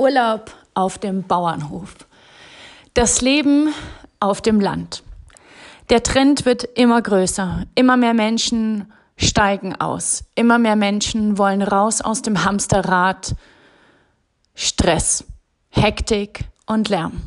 [0.00, 1.94] Urlaub auf dem Bauernhof.
[2.94, 3.68] Das Leben
[4.18, 5.02] auf dem Land.
[5.90, 7.66] Der Trend wird immer größer.
[7.74, 10.24] Immer mehr Menschen steigen aus.
[10.34, 13.34] Immer mehr Menschen wollen raus aus dem Hamsterrad.
[14.54, 15.26] Stress,
[15.68, 17.20] Hektik und Lärm.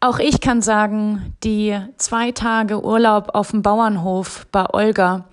[0.00, 5.24] Auch ich kann sagen, die zwei Tage Urlaub auf dem Bauernhof bei Olga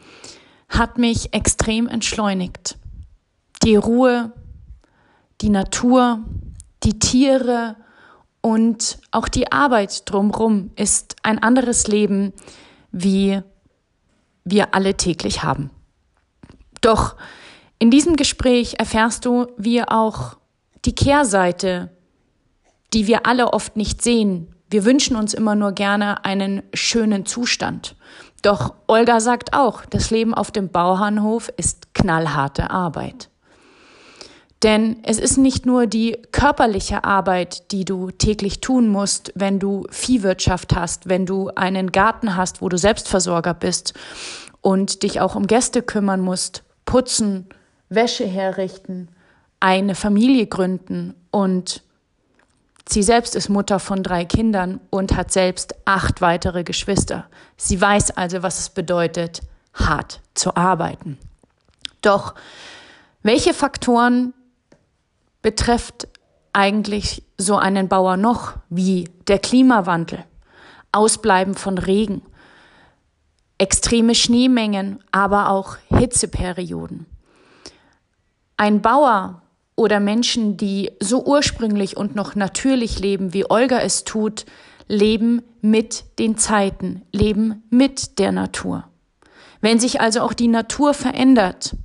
[0.69, 2.77] hat mich extrem entschleunigt.
[3.63, 4.31] Die Ruhe,
[5.41, 6.19] die Natur,
[6.83, 7.75] die Tiere
[8.41, 12.33] und auch die Arbeit drumherum ist ein anderes Leben,
[12.91, 13.41] wie
[14.43, 15.69] wir alle täglich haben.
[16.81, 17.15] Doch
[17.79, 20.37] in diesem Gespräch erfährst du, wie auch
[20.85, 21.89] die Kehrseite,
[22.93, 24.55] die wir alle oft nicht sehen.
[24.69, 27.95] Wir wünschen uns immer nur gerne einen schönen Zustand.
[28.41, 33.30] Doch Olga sagt auch, das Leben auf dem Bauernhof ist knallharte Arbeit.
[34.63, 39.87] Denn es ist nicht nur die körperliche Arbeit, die du täglich tun musst, wenn du
[39.89, 43.93] Viehwirtschaft hast, wenn du einen Garten hast, wo du Selbstversorger bist
[44.61, 47.49] und dich auch um Gäste kümmern musst, putzen,
[47.89, 49.09] Wäsche herrichten,
[49.59, 51.81] eine Familie gründen und
[52.87, 57.25] sie selbst ist Mutter von drei Kindern und hat selbst acht weitere Geschwister.
[57.57, 59.41] Sie weiß also, was es bedeutet,
[59.73, 61.17] hart zu arbeiten.
[62.01, 62.35] Doch
[63.23, 64.33] welche Faktoren
[65.41, 66.07] betrifft
[66.53, 70.23] eigentlich so einen Bauer noch wie der Klimawandel,
[70.91, 72.21] Ausbleiben von Regen,
[73.57, 77.05] extreme Schneemengen, aber auch Hitzeperioden.
[78.57, 79.41] Ein Bauer
[79.75, 84.45] oder Menschen, die so ursprünglich und noch natürlich leben, wie Olga es tut,
[84.87, 88.83] leben mit den Zeiten, leben mit der Natur.
[89.61, 91.75] Wenn sich also auch die Natur verändert,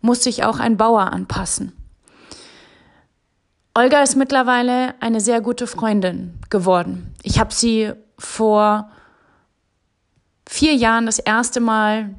[0.00, 1.72] muss sich auch ein Bauer anpassen.
[3.74, 7.14] Olga ist mittlerweile eine sehr gute Freundin geworden.
[7.22, 8.90] Ich habe sie vor
[10.46, 12.10] vier Jahren das erste Mal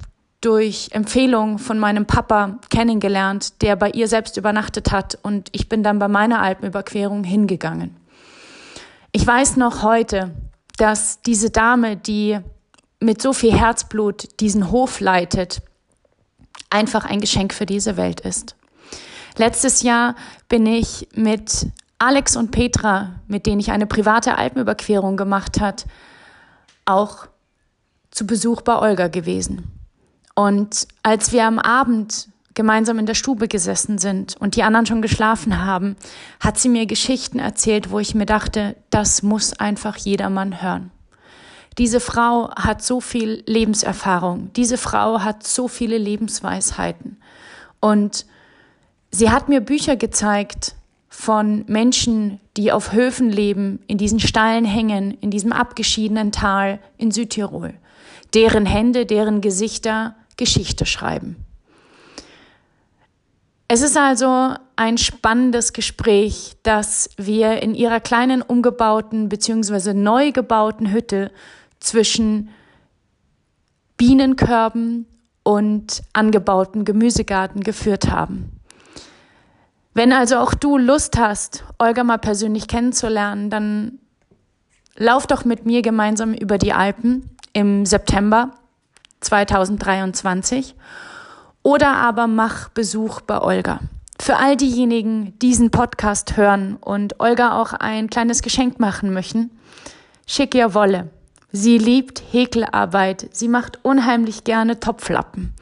[0.42, 5.84] durch Empfehlung von meinem Papa kennengelernt, der bei ihr selbst übernachtet hat und ich bin
[5.84, 7.96] dann bei meiner Alpenüberquerung hingegangen.
[9.12, 10.32] Ich weiß noch heute,
[10.78, 12.40] dass diese Dame, die
[13.00, 15.62] mit so viel Herzblut diesen Hof leitet,
[16.72, 18.56] einfach ein Geschenk für diese Welt ist.
[19.38, 20.16] Letztes Jahr
[20.48, 21.68] bin ich mit
[21.98, 25.86] Alex und Petra, mit denen ich eine private Alpenüberquerung gemacht hat,
[26.86, 27.28] auch
[28.12, 29.72] zu Besuch bei Olga gewesen.
[30.36, 35.02] Und als wir am Abend gemeinsam in der Stube gesessen sind und die anderen schon
[35.02, 35.96] geschlafen haben,
[36.40, 40.92] hat sie mir Geschichten erzählt, wo ich mir dachte, das muss einfach jedermann hören.
[41.80, 47.18] Diese Frau hat so viel Lebenserfahrung, diese Frau hat so viele Lebensweisheiten.
[47.80, 48.28] Und
[49.16, 50.74] Sie hat mir Bücher gezeigt
[51.08, 57.12] von Menschen, die auf Höfen leben, in diesen steilen Hängen, in diesem abgeschiedenen Tal in
[57.12, 57.76] Südtirol,
[58.34, 61.36] deren Hände, deren Gesichter Geschichte schreiben.
[63.68, 69.94] Es ist also ein spannendes Gespräch, das wir in ihrer kleinen umgebauten bzw.
[69.94, 71.32] neu gebauten Hütte
[71.80, 72.50] zwischen
[73.96, 75.06] Bienenkörben
[75.44, 78.60] und angebauten Gemüsegarten geführt haben.
[79.94, 84.00] Wenn also auch du Lust hast, Olga mal persönlich kennenzulernen, dann
[84.96, 88.52] lauf doch mit mir gemeinsam über die Alpen im September
[89.22, 90.76] 2023
[91.62, 93.80] oder aber mach Besuch bei Olga.
[94.20, 99.52] Für all diejenigen, die diesen Podcast hören und Olga auch ein kleines Geschenk machen möchten,
[100.26, 101.10] schick ihr Wolle.
[101.52, 103.30] Sie liebt Häkelarbeit.
[103.32, 105.54] Sie macht unheimlich gerne Topflappen.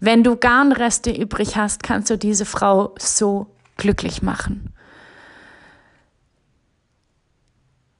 [0.00, 3.46] Wenn du Garnreste übrig hast, kannst du diese Frau so
[3.78, 4.74] glücklich machen.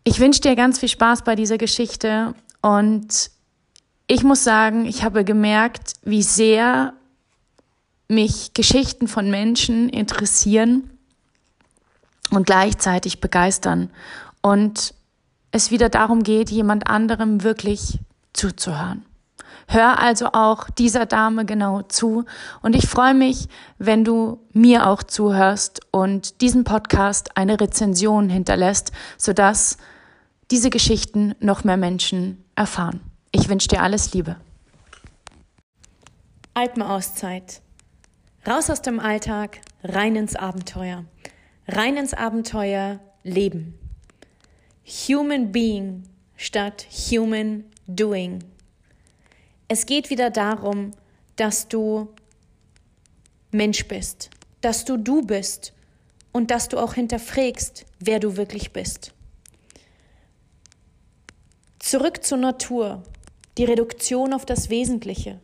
[0.04, 3.30] Ich wünsche dir ganz viel Spaß bei dieser Geschichte und
[4.06, 6.94] ich muss sagen, ich habe gemerkt, wie sehr
[8.08, 10.90] mich Geschichten von Menschen interessieren
[12.30, 13.90] und gleichzeitig begeistern
[14.42, 14.94] und
[15.50, 17.98] es wieder darum geht, jemand anderem wirklich
[18.32, 19.04] zuzuhören.
[19.70, 22.24] Hör also auch dieser Dame genau zu
[22.62, 28.92] und ich freue mich, wenn du mir auch zuhörst und diesen Podcast eine Rezension hinterlässt,
[29.18, 29.76] sodass
[30.50, 33.00] diese Geschichten noch mehr Menschen erfahren.
[33.30, 34.36] Ich wünsche dir alles Liebe.
[36.54, 37.60] Alpenauszeit.
[38.46, 41.04] Raus aus dem Alltag, rein ins Abenteuer.
[41.66, 43.78] Rein ins Abenteuer Leben.
[44.86, 46.04] Human Being
[46.36, 48.42] statt Human Doing.
[49.68, 50.92] Es geht wieder darum,
[51.36, 52.08] dass du
[53.50, 54.30] Mensch bist,
[54.62, 55.74] dass du du bist
[56.32, 59.12] und dass du auch hinterfragst, wer du wirklich bist.
[61.78, 63.02] Zurück zur Natur,
[63.56, 65.40] die Reduktion auf das Wesentliche,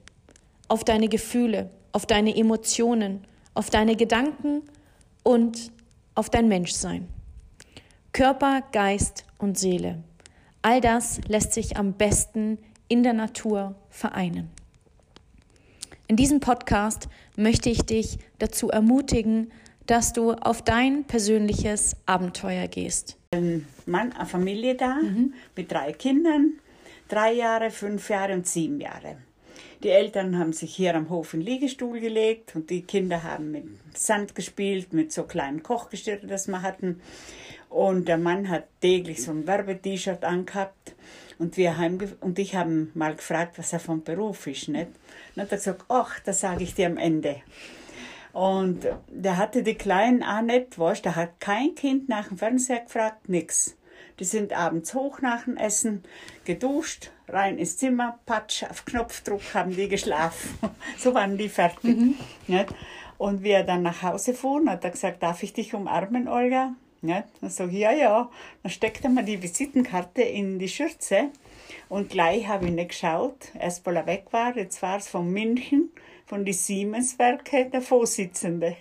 [0.68, 4.62] auf deine Gefühle, auf deine Emotionen, auf deine Gedanken
[5.22, 5.70] und
[6.14, 7.08] auf dein Menschsein.
[8.12, 10.02] Körper, Geist und Seele.
[10.62, 12.58] All das lässt sich am besten
[12.88, 14.50] in der Natur vereinen.
[16.06, 19.50] In diesem Podcast möchte ich dich dazu ermutigen,
[19.86, 23.16] dass du auf dein persönliches Abenteuer gehst.
[23.32, 25.34] Ein Mann, eine Familie da mhm.
[25.56, 26.54] mit drei Kindern,
[27.08, 29.16] drei Jahre, fünf Jahre und sieben Jahre.
[29.82, 33.50] Die Eltern haben sich hier am Hof in den Liegestuhl gelegt und die Kinder haben
[33.50, 33.64] mit
[33.94, 37.00] Sand gespielt, mit so kleinen Kochgestirren, das wir hatten.
[37.68, 40.94] Und der Mann hat täglich so ein Werbe-T-Shirt angehabt.
[41.38, 44.68] Und, wir heimge und ich habe mal gefragt, was er vom Beruf ist.
[44.68, 44.88] Nicht?
[45.34, 47.42] Und hat er gesagt, ach, das sage ich dir am Ende.
[48.32, 52.80] Und der hatte die Kleinen auch nicht, weißt, der hat kein Kind nach dem Fernseher
[52.80, 53.76] gefragt, nix.
[54.18, 56.02] Die sind abends hoch nach dem Essen,
[56.44, 60.58] geduscht, rein ins Zimmer, patsch, auf Knopfdruck haben die geschlafen.
[60.98, 61.96] so waren die fertig.
[61.96, 62.14] Mhm.
[63.18, 66.74] Und wie er dann nach Hause fuhr, hat er gesagt, darf ich dich umarmen, Olga?
[67.04, 67.24] Nicht?
[67.40, 68.30] Dann sage ich, ja, ja.
[68.62, 71.30] Dann steckt er mir die Visitenkarte in die Schürze.
[71.88, 74.56] Und gleich habe ich nicht geschaut, erst weil er weg war.
[74.56, 75.90] Jetzt war es von München
[76.26, 78.76] von den Siemens-Werke der Vorsitzende.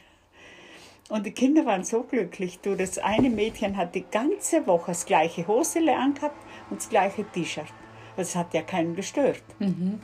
[1.09, 2.59] Und die Kinder waren so glücklich.
[2.59, 7.25] Du, das eine Mädchen hat die ganze Woche das gleiche Hosele angehabt und das gleiche
[7.25, 7.67] T-Shirt.
[8.15, 9.43] Das hat ja keinen gestört.
[9.59, 9.99] Mhm,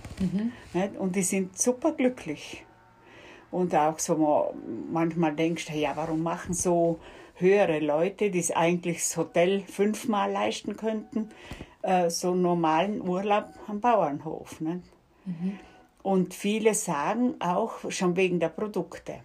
[0.74, 1.00] mh.
[1.00, 2.65] Und die sind super glücklich.
[3.51, 4.54] Und auch so
[4.92, 7.00] manchmal denkst du, ja, warum machen so
[7.36, 11.30] höhere Leute, die es eigentlich das Hotel fünfmal leisten könnten,
[11.81, 14.60] äh, so einen normalen Urlaub am Bauernhof.
[14.62, 14.81] Ne?
[15.25, 15.60] Mhm.
[16.04, 19.22] Und viele sagen auch schon wegen der Produkte.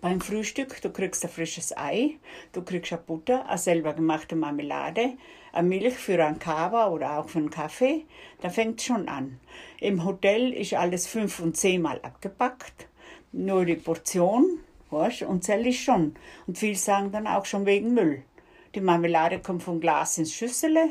[0.00, 2.16] Beim Frühstück, du kriegst ein frisches Ei,
[2.52, 5.14] du kriegst eine Butter, eine selber gemachte Marmelade,
[5.52, 8.04] eine Milch für einen Kava oder auch für einen Kaffee.
[8.40, 9.40] Da fängt schon an.
[9.80, 12.88] Im Hotel ist alles fünf und zehnmal abgepackt.
[13.36, 14.60] Nur die Portion,
[14.90, 16.16] weißt, und zähl ist schon.
[16.46, 18.22] Und viele sagen dann auch schon wegen Müll.
[18.74, 20.90] Die Marmelade kommt vom Glas ins Schüssele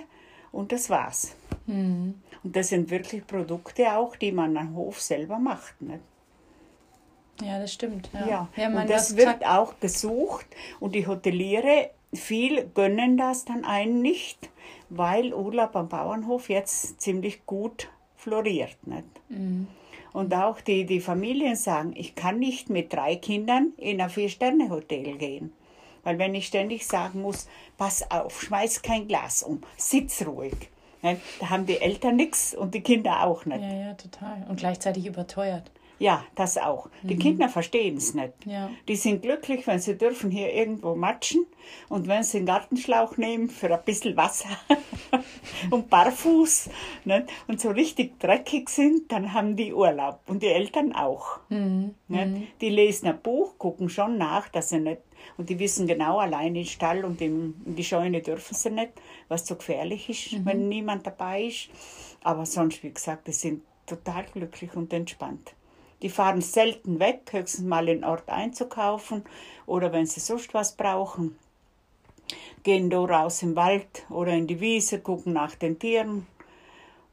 [0.51, 1.35] und das war's.
[1.65, 2.21] Mhm.
[2.43, 5.81] Und das sind wirklich Produkte auch, die man am Hof selber macht.
[5.81, 6.01] Nicht?
[7.41, 8.09] Ja, das stimmt.
[8.13, 8.49] Ja, ja.
[8.55, 10.45] ja und das wird auch gesucht
[10.79, 14.49] und die Hoteliere, viel gönnen das dann einen nicht,
[14.89, 18.77] weil Urlaub am Bauernhof jetzt ziemlich gut floriert.
[18.85, 19.03] Nicht?
[19.29, 19.67] Mhm.
[20.15, 25.17] Und auch die, die Familien sagen, ich kann nicht mit drei Kindern in ein Vier-Sterne-Hotel
[25.17, 25.51] gehen.
[26.05, 30.55] Weil wenn ich ständig sagen muss, pass auf, schmeiß kein Glas um, sitz ruhig,
[31.01, 31.17] da
[31.49, 33.59] haben die Eltern nichts und die Kinder auch nicht.
[33.59, 34.45] Ja, ja, total.
[34.47, 35.69] Und gleichzeitig überteuert.
[35.97, 36.89] Ja, das auch.
[37.03, 37.19] Die mhm.
[37.19, 38.33] Kinder verstehen es nicht.
[38.45, 38.69] Ja.
[38.87, 41.45] Die sind glücklich, wenn sie dürfen hier irgendwo matschen
[41.89, 44.49] und wenn sie einen Gartenschlauch nehmen für ein bisschen Wasser
[45.71, 46.69] und barfuß
[47.05, 47.27] nicht?
[47.47, 51.39] und so richtig dreckig sind, dann haben die Urlaub und die Eltern auch.
[51.49, 51.95] Mhm.
[52.07, 52.47] Mhm.
[52.61, 55.01] Die lesen ein Buch, gucken schon nach, dass sie nicht
[55.37, 58.93] und die wissen genau, allein in den Stall und in die Scheune dürfen sie nicht,
[59.27, 60.45] was so gefährlich ist, mhm.
[60.45, 61.69] wenn niemand dabei ist.
[62.23, 65.55] Aber sonst, wie gesagt, die sind total glücklich und entspannt.
[66.05, 69.23] Die fahren selten weg, höchstens mal in den Ort einzukaufen
[69.65, 71.35] oder wenn sie sonst was brauchen.
[72.61, 76.27] Gehen da raus im Wald oder in die Wiese, gucken nach den Tieren.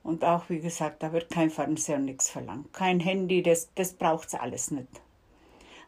[0.02, 2.70] Und auch, wie gesagt, da wird kein Fernseher und nichts verlangt.
[2.74, 5.01] Kein Handy, das, das braucht es alles nicht.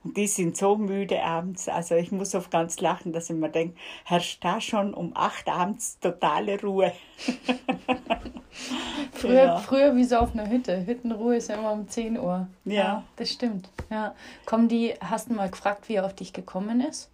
[0.04, 1.68] Und die sind so müde abends.
[1.68, 5.48] Also ich muss oft ganz lachen, dass ich mir denke, herrscht da schon um acht
[5.48, 6.92] abends totale Ruhe.
[9.12, 9.56] früher, ja.
[9.56, 10.86] früher wie so auf einer Hütte.
[10.86, 12.46] Hüttenruhe ist ja immer um 10 Uhr.
[12.66, 12.74] Ja.
[12.74, 13.04] ja.
[13.16, 13.70] Das stimmt.
[13.90, 14.14] Ja.
[14.44, 17.10] Kommen die, hast du mal gefragt, wie er auf dich gekommen ist?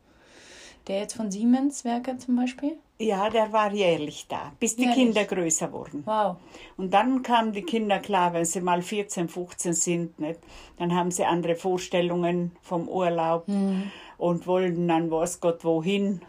[0.89, 2.77] Der jetzt von Siemens Werke zum Beispiel?
[3.01, 4.99] Ja, der war jährlich da, bis die jährlich.
[4.99, 6.03] Kinder größer wurden.
[6.05, 6.37] Wow.
[6.77, 10.39] Und dann kamen die Kinder klar, wenn sie mal 14, 15 sind, nicht?
[10.77, 13.91] dann haben sie andere Vorstellungen vom Urlaub mhm.
[14.19, 16.21] und wollten dann weiß Gott wohin.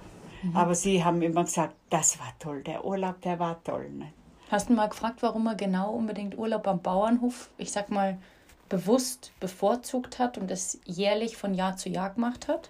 [0.44, 0.56] Mhm.
[0.56, 3.90] Aber sie haben immer gesagt, das war toll, der Urlaub, der war toll.
[3.90, 4.14] Nicht?
[4.50, 8.18] Hast du mal gefragt, warum er genau unbedingt Urlaub am Bauernhof, ich sag mal,
[8.70, 12.70] bewusst bevorzugt hat und das jährlich von Jahr zu Jahr gemacht hat?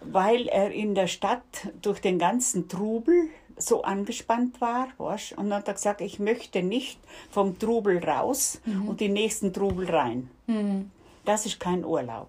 [0.00, 4.88] Weil er in der Stadt durch den ganzen Trubel so angespannt war.
[4.98, 5.32] Weißt?
[5.32, 7.00] Und dann hat er gesagt, ich möchte nicht
[7.30, 8.88] vom Trubel raus mhm.
[8.88, 10.30] und die nächsten Trubel rein.
[10.46, 10.90] Mhm.
[11.24, 12.28] Das ist kein Urlaub.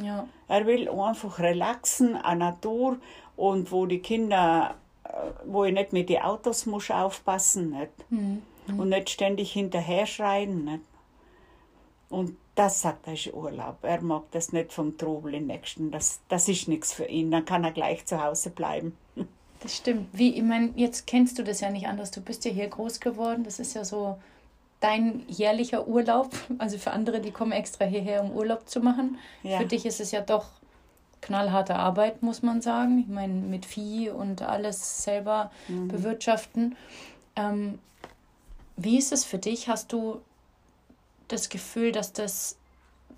[0.00, 0.28] Ja.
[0.48, 2.98] Er will einfach relaxen, an Natur
[3.36, 5.08] und wo die Kinder, äh,
[5.46, 8.10] wo ich nicht mit den Autos muss aufpassen nicht?
[8.10, 8.42] Mhm.
[8.78, 10.64] und nicht ständig hinterher schreien.
[10.64, 10.84] Nicht?
[12.08, 13.78] Und das sagt er ist Urlaub.
[13.82, 15.90] Er mag das nicht vom Trubel im Nächsten.
[15.90, 17.30] Das, das ist nichts für ihn.
[17.30, 18.96] Dann kann er gleich zu Hause bleiben.
[19.60, 20.08] Das stimmt.
[20.12, 22.10] Wie, ich meine, jetzt kennst du das ja nicht anders.
[22.10, 23.42] Du bist ja hier groß geworden.
[23.42, 24.18] Das ist ja so
[24.80, 26.30] dein jährlicher Urlaub.
[26.58, 29.18] Also für andere, die kommen extra hierher, um Urlaub zu machen.
[29.42, 29.58] Ja.
[29.58, 30.50] Für dich ist es ja doch
[31.22, 32.98] knallharte Arbeit, muss man sagen.
[32.98, 35.88] Ich meine, mit Vieh und alles selber mhm.
[35.88, 36.76] bewirtschaften.
[37.34, 37.78] Ähm,
[38.76, 39.68] wie ist es für dich?
[39.68, 40.20] Hast du
[41.28, 42.56] das Gefühl, dass das,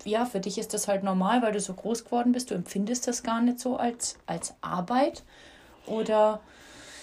[0.05, 2.51] ja, für dich ist das halt normal, weil du so groß geworden bist?
[2.51, 5.23] Du empfindest das gar nicht so als, als Arbeit?
[5.85, 6.41] Oder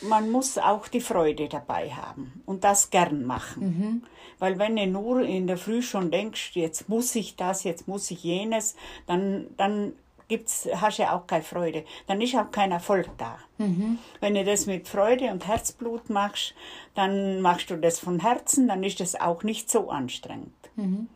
[0.02, 3.62] man muss auch die Freude dabei haben und das gern machen.
[3.62, 4.02] Mhm.
[4.38, 8.10] Weil wenn du nur in der Früh schon denkst, jetzt muss ich das, jetzt muss
[8.10, 9.94] ich jenes, dann, dann
[10.28, 11.84] gibt's, hast du ja auch keine Freude.
[12.06, 13.38] Dann ist auch kein Erfolg da.
[13.58, 13.98] Mhm.
[14.20, 16.54] Wenn du das mit Freude und Herzblut machst,
[16.94, 20.52] dann machst du das von Herzen, dann ist das auch nicht so anstrengend.
[20.76, 21.08] Mhm.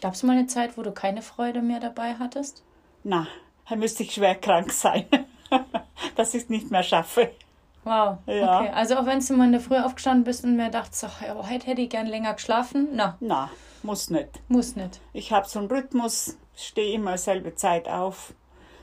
[0.00, 2.62] Gab es mal eine Zeit, wo du keine Freude mehr dabei hattest?
[3.04, 3.26] Na,
[3.68, 5.06] da müsste ich schwer krank sein,
[6.16, 7.30] dass ich es nicht mehr schaffe.
[7.84, 8.18] Wow.
[8.26, 8.60] Ja.
[8.60, 8.70] Okay.
[8.74, 11.34] Also auch wenn du mal in der Früh aufgestanden bist und mir dachtest, so, ja,
[11.48, 12.88] heute hätte ich gern länger geschlafen.
[12.92, 13.16] Na.
[13.20, 13.50] Na,
[13.82, 14.40] muss nicht.
[14.48, 15.00] Muss nicht.
[15.12, 18.32] Ich habe so einen Rhythmus, stehe immer selbe Zeit auf.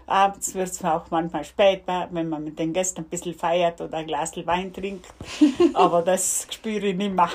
[0.05, 3.97] Abends wird es auch manchmal spät, wenn man mit den Gästen ein bisschen feiert oder
[3.97, 5.07] ein Glas Wein trinkt.
[5.73, 7.29] Aber das spüre ich nicht mehr.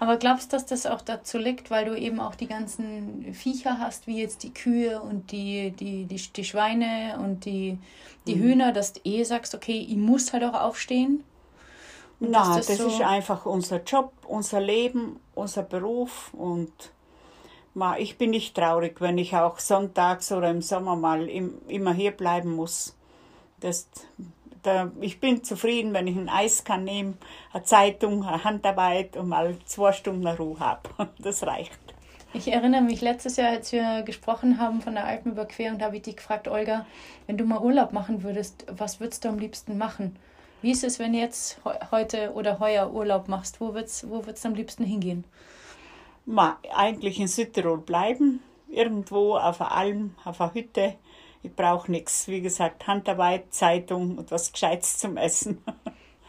[0.00, 3.78] Aber glaubst du, dass das auch dazu liegt, weil du eben auch die ganzen Viecher
[3.78, 7.78] hast, wie jetzt die Kühe und die, die, die, die Schweine und die,
[8.26, 8.42] die mhm.
[8.42, 11.24] Hühner, dass du eh sagst, okay, ich muss halt auch aufstehen?
[12.20, 16.72] Nein, das, das so ist einfach unser Job, unser Leben, unser Beruf und
[17.98, 22.56] ich bin nicht traurig, wenn ich auch sonntags oder im Sommer mal immer hier bleiben
[22.56, 22.96] muss.
[23.60, 23.88] Das
[24.68, 27.18] da, ich bin zufrieden, wenn ich ein Eis kann nehmen,
[27.52, 30.88] eine Zeitung, eine Handarbeit und mal zwei Stunden Ruhe habe.
[31.18, 31.78] Das reicht.
[32.34, 36.02] Ich erinnere mich letztes Jahr, als wir gesprochen haben von der Alpenüberquerung, da habe ich
[36.02, 36.84] dich gefragt, Olga,
[37.26, 40.16] wenn du mal Urlaub machen würdest, was würdest du am liebsten machen?
[40.60, 41.60] Wie ist es, wenn du jetzt
[41.90, 43.60] heute oder heuer Urlaub machst?
[43.60, 45.24] Wo würdest wo wird's am liebsten hingehen?
[46.26, 50.96] Ma, eigentlich in Südtirol bleiben, irgendwo auf einer Alm, auf einer Hütte
[51.42, 52.28] ich brauche nichts.
[52.28, 55.62] Wie gesagt, Handarbeit, Zeitung und was Gescheites zum Essen.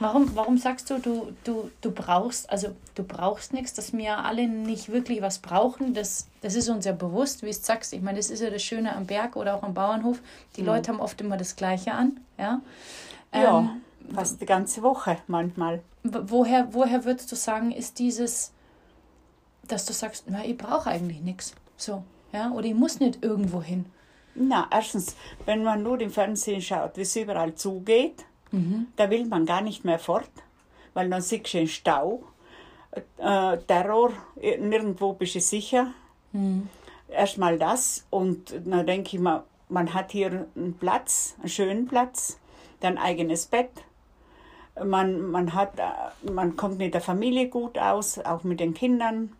[0.01, 4.47] Warum, warum sagst du, du, du, du brauchst, also du brauchst nichts, dass wir alle
[4.47, 5.93] nicht wirklich was brauchen?
[5.93, 7.91] Das, das ist uns ja bewusst, wie du sagst.
[7.91, 10.21] Ich meine, das ist ja das Schöne am Berg oder auch am Bauernhof.
[10.55, 10.67] Die ja.
[10.67, 12.17] Leute haben oft immer das Gleiche an.
[12.37, 12.61] Ja,
[13.33, 13.81] ja ähm,
[14.15, 15.81] fast die ganze Woche manchmal.
[16.03, 18.53] Woher, woher würdest du sagen, ist dieses,
[19.67, 21.55] dass du sagst, na, ich brauche eigentlich nichts.
[21.75, 23.85] So, ja, oder ich muss nicht irgendwo hin.
[24.39, 28.87] Na, erstens, wenn man nur im Fernsehen schaut, wie es überall zugeht, mhm.
[28.95, 30.29] da will man gar nicht mehr fort,
[30.93, 32.23] weil dann siehst du den Stau,
[33.17, 35.93] äh, Terror, nirgendwo bist du sicher.
[36.31, 36.69] Mhm.
[37.09, 42.39] Erstmal das und dann denke ich mal, man hat hier einen Platz, einen schönen Platz,
[42.79, 43.69] dann eigenes Bett.
[44.83, 49.33] Man, man, hat, äh, man kommt mit der Familie gut aus, auch mit den Kindern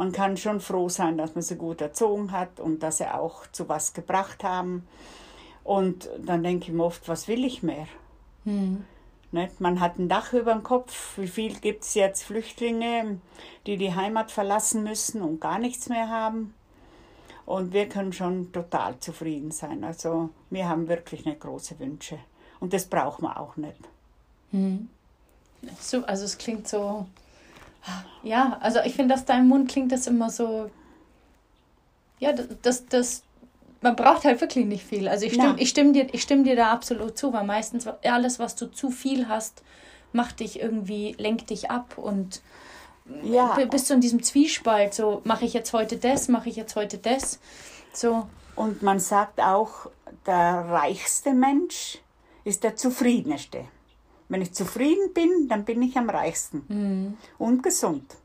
[0.00, 3.46] man kann schon froh sein, dass man sie gut erzogen hat und dass sie auch
[3.52, 4.88] zu was gebracht haben.
[5.62, 7.86] Und dann denke ich mir oft, was will ich mehr?
[8.44, 8.86] Hm.
[9.30, 9.60] Nicht?
[9.60, 11.18] Man hat ein Dach über dem Kopf.
[11.18, 13.20] Wie viel gibt es jetzt Flüchtlinge,
[13.66, 16.54] die die Heimat verlassen müssen und gar nichts mehr haben?
[17.44, 19.84] Und wir können schon total zufrieden sein.
[19.84, 22.18] Also wir haben wirklich nicht große Wünsche.
[22.58, 23.80] Und das braucht man auch nicht.
[24.50, 24.88] Hm.
[25.78, 27.04] So, also es klingt so
[28.22, 30.70] ja, also ich finde, dass deinem Mund klingt das immer so.
[32.18, 33.22] Ja, das, das,
[33.80, 35.08] man braucht halt wirklich nicht viel.
[35.08, 38.38] Also ich stimme, ich stimme, dir, ich stimme dir da absolut zu, weil meistens alles,
[38.38, 39.62] was du zu viel hast,
[40.12, 42.42] macht dich irgendwie, lenkt dich ab und
[43.22, 43.58] ja.
[43.70, 44.92] bist du in diesem Zwiespalt.
[44.92, 47.40] So, mache ich jetzt heute das, mache ich jetzt heute das.
[47.92, 48.26] So.
[48.54, 49.90] Und man sagt auch,
[50.26, 51.98] der reichste Mensch
[52.44, 53.64] ist der zufriedenste.
[54.30, 57.18] Wenn ich zufrieden bin, dann bin ich am reichsten mhm.
[57.36, 58.16] und gesund.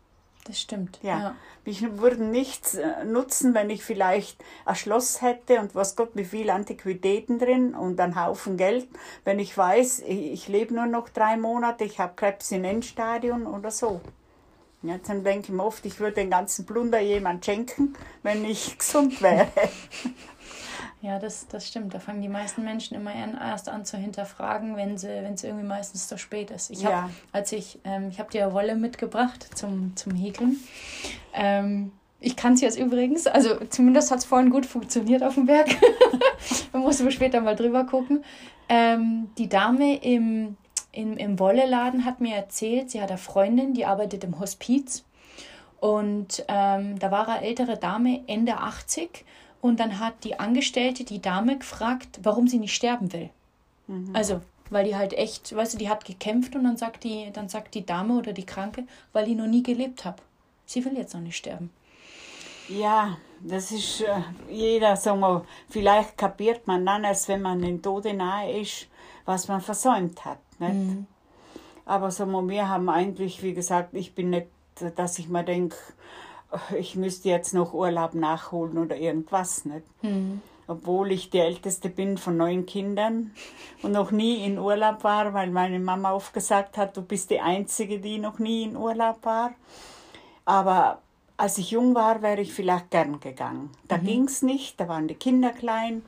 [0.45, 1.00] Das stimmt.
[1.01, 1.19] Ja.
[1.19, 1.35] ja.
[1.65, 6.24] Ich würde nichts äh, nutzen, wenn ich vielleicht ein Schloss hätte und was Gott, wie
[6.24, 8.88] viel Antiquitäten drin und einen Haufen Geld.
[9.24, 13.71] Wenn ich weiß, ich, lebe nur noch drei Monate, ich habe Krebs in Endstadion oder
[13.71, 14.01] so.
[14.83, 18.77] Ja, dann denke ich mir oft, ich würde den ganzen Plunder jemand schenken, wenn ich
[18.77, 19.47] gesund wäre.
[21.05, 21.93] Ja, das, das stimmt.
[21.93, 25.65] Da fangen die meisten Menschen immer erst an zu hinterfragen, wenn sie, wenn es irgendwie
[25.65, 26.71] meistens zu spät ist.
[26.71, 27.09] Ich habe, ja.
[27.31, 30.57] als ich, ähm, ich habe dir Wolle mitgebracht zum, zum Häkeln.
[31.33, 35.45] Ähm, ich kann es jetzt übrigens, also zumindest hat es vorhin gut funktioniert auf dem
[35.45, 35.67] Berg.
[36.74, 38.24] Man muss aber später mal drüber gucken.
[38.67, 40.57] Ähm, die Dame im,
[40.91, 45.05] im, im Wolleladen hat mir erzählt, sie hat eine Freundin, die arbeitet im Hospiz.
[45.79, 49.24] Und ähm, da war eine ältere Dame, Ende 80.
[49.65, 53.31] Und dann hat die Angestellte die Dame gefragt, warum sie nicht sterben will.
[53.88, 54.15] Mhm.
[54.15, 57.50] Also, weil die halt echt, weißt du, die hat gekämpft und dann sagt die, dann
[57.50, 60.22] sagt die Dame oder die Kranke, weil ich noch nie gelebt habe.
[60.67, 61.72] Sie will jetzt noch nicht sterben.
[62.69, 67.81] Ja, das ist äh, jeder, sagen wir, vielleicht kapiert man dann erst, wenn man den
[67.81, 68.86] Tode nahe ist,
[69.25, 70.38] was man versäumt hat.
[70.60, 70.74] Nicht?
[70.75, 71.07] Mhm.
[71.86, 74.45] Aber sagen wir, wir haben eigentlich, wie gesagt, ich bin nicht,
[74.95, 75.75] dass ich mir denke,
[76.77, 79.65] ich müsste jetzt noch Urlaub nachholen oder irgendwas.
[79.65, 79.85] Nicht?
[80.03, 80.41] Mhm.
[80.67, 83.31] Obwohl ich die Älteste bin von neun Kindern
[83.83, 87.39] und noch nie in Urlaub war, weil meine Mama oft gesagt hat, du bist die
[87.39, 89.53] Einzige, die noch nie in Urlaub war.
[90.43, 91.01] Aber
[91.37, 93.69] als ich jung war, wäre ich vielleicht gern gegangen.
[93.87, 94.05] Da mhm.
[94.05, 96.03] ging es nicht, da waren die Kinder klein.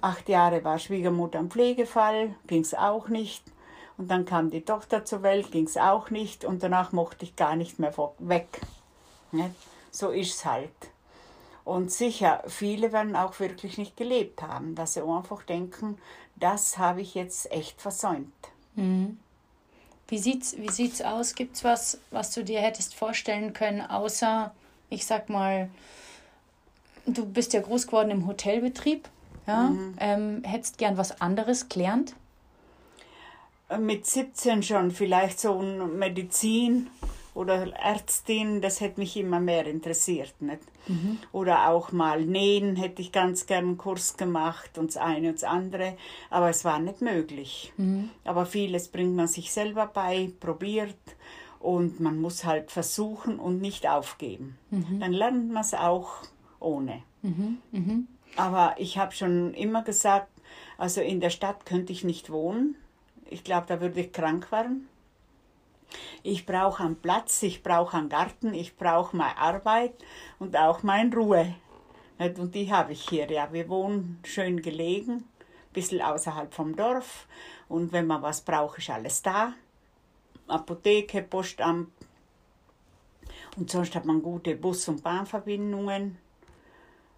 [0.00, 3.44] Acht Jahre war Schwiegermutter im Pflegefall, ging es auch nicht.
[3.98, 6.44] Und dann kam die Tochter zur Welt, ging es auch nicht.
[6.44, 8.60] Und danach mochte ich gar nicht mehr weg.
[9.30, 9.54] Ne?
[9.92, 10.70] So ist es halt.
[11.64, 15.98] Und sicher, viele werden auch wirklich nicht gelebt haben, dass sie einfach denken,
[16.34, 18.32] das habe ich jetzt echt versäumt.
[18.74, 19.18] Mhm.
[20.08, 21.34] Wie sieht's, wie sieht's aus?
[21.34, 24.52] Gibt's was, was du dir hättest vorstellen können, außer,
[24.90, 25.70] ich sag mal,
[27.06, 29.08] du bist ja groß geworden im Hotelbetrieb,
[29.46, 29.70] ja?
[29.70, 29.94] Mhm.
[30.00, 32.14] Ähm, hättest gern was anderes gelernt?
[33.78, 36.90] Mit 17 schon, vielleicht so Medizin
[37.34, 40.34] oder Ärztin, das hätte mich immer mehr interessiert.
[40.40, 40.60] Nicht?
[40.86, 41.18] Mhm.
[41.32, 45.34] Oder auch mal nähen hätte ich ganz gern einen Kurs gemacht und das eine und
[45.36, 45.96] das andere,
[46.30, 47.72] aber es war nicht möglich.
[47.76, 48.10] Mhm.
[48.24, 50.96] Aber vieles bringt man sich selber bei, probiert
[51.60, 54.58] und man muss halt versuchen und nicht aufgeben.
[54.70, 55.00] Mhm.
[55.00, 56.10] Dann lernt man es auch
[56.60, 57.02] ohne.
[57.22, 57.58] Mhm.
[57.70, 58.08] Mhm.
[58.36, 60.28] Aber ich habe schon immer gesagt,
[60.76, 62.76] also in der Stadt könnte ich nicht wohnen.
[63.30, 64.88] Ich glaube, da würde ich krank werden.
[66.22, 69.94] Ich brauche einen Platz, ich brauche einen Garten, ich brauche meine Arbeit
[70.38, 71.54] und auch meine Ruhe.
[72.18, 73.30] Und die habe ich hier.
[73.30, 77.26] Ja, wir wohnen schön gelegen, ein bisschen außerhalb vom Dorf.
[77.68, 79.54] Und wenn man was braucht, ist alles da.
[80.46, 81.88] Apotheke, Postamt.
[83.56, 86.18] Und sonst hat man gute Bus- und Bahnverbindungen.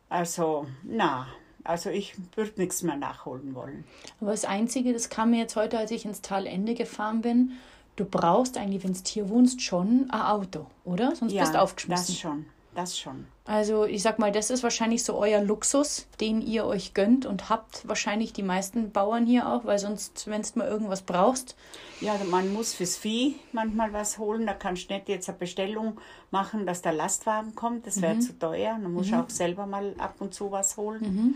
[0.09, 1.27] Also, na,
[1.65, 3.85] also ich würde nichts mehr nachholen wollen.
[4.21, 7.53] Aber das Einzige, das kam mir jetzt heute, als ich ins Talende gefahren bin,
[7.97, 11.15] du brauchst eigentlich, wenn du hier wohnst, schon ein Auto, oder?
[11.15, 12.07] Sonst ja, bist du aufgeschmissen.
[12.07, 13.27] Das schon, das schon.
[13.47, 17.51] Also ich sag mal, das ist wahrscheinlich so euer Luxus, den ihr euch gönnt und
[17.51, 21.55] habt wahrscheinlich die meisten Bauern hier auch, weil sonst, wenn du mal irgendwas brauchst.
[22.01, 24.47] Ja, man muss fürs Vieh manchmal was holen.
[24.47, 27.87] Da kannst du nicht jetzt eine Bestellung machen, dass der Lastwagen kommt.
[27.87, 28.23] Das wäre mhm.
[28.23, 28.79] zu teuer.
[28.81, 29.23] Dann musst du mhm.
[29.23, 31.03] auch selber mal ab und zu was holen.
[31.03, 31.35] Mhm.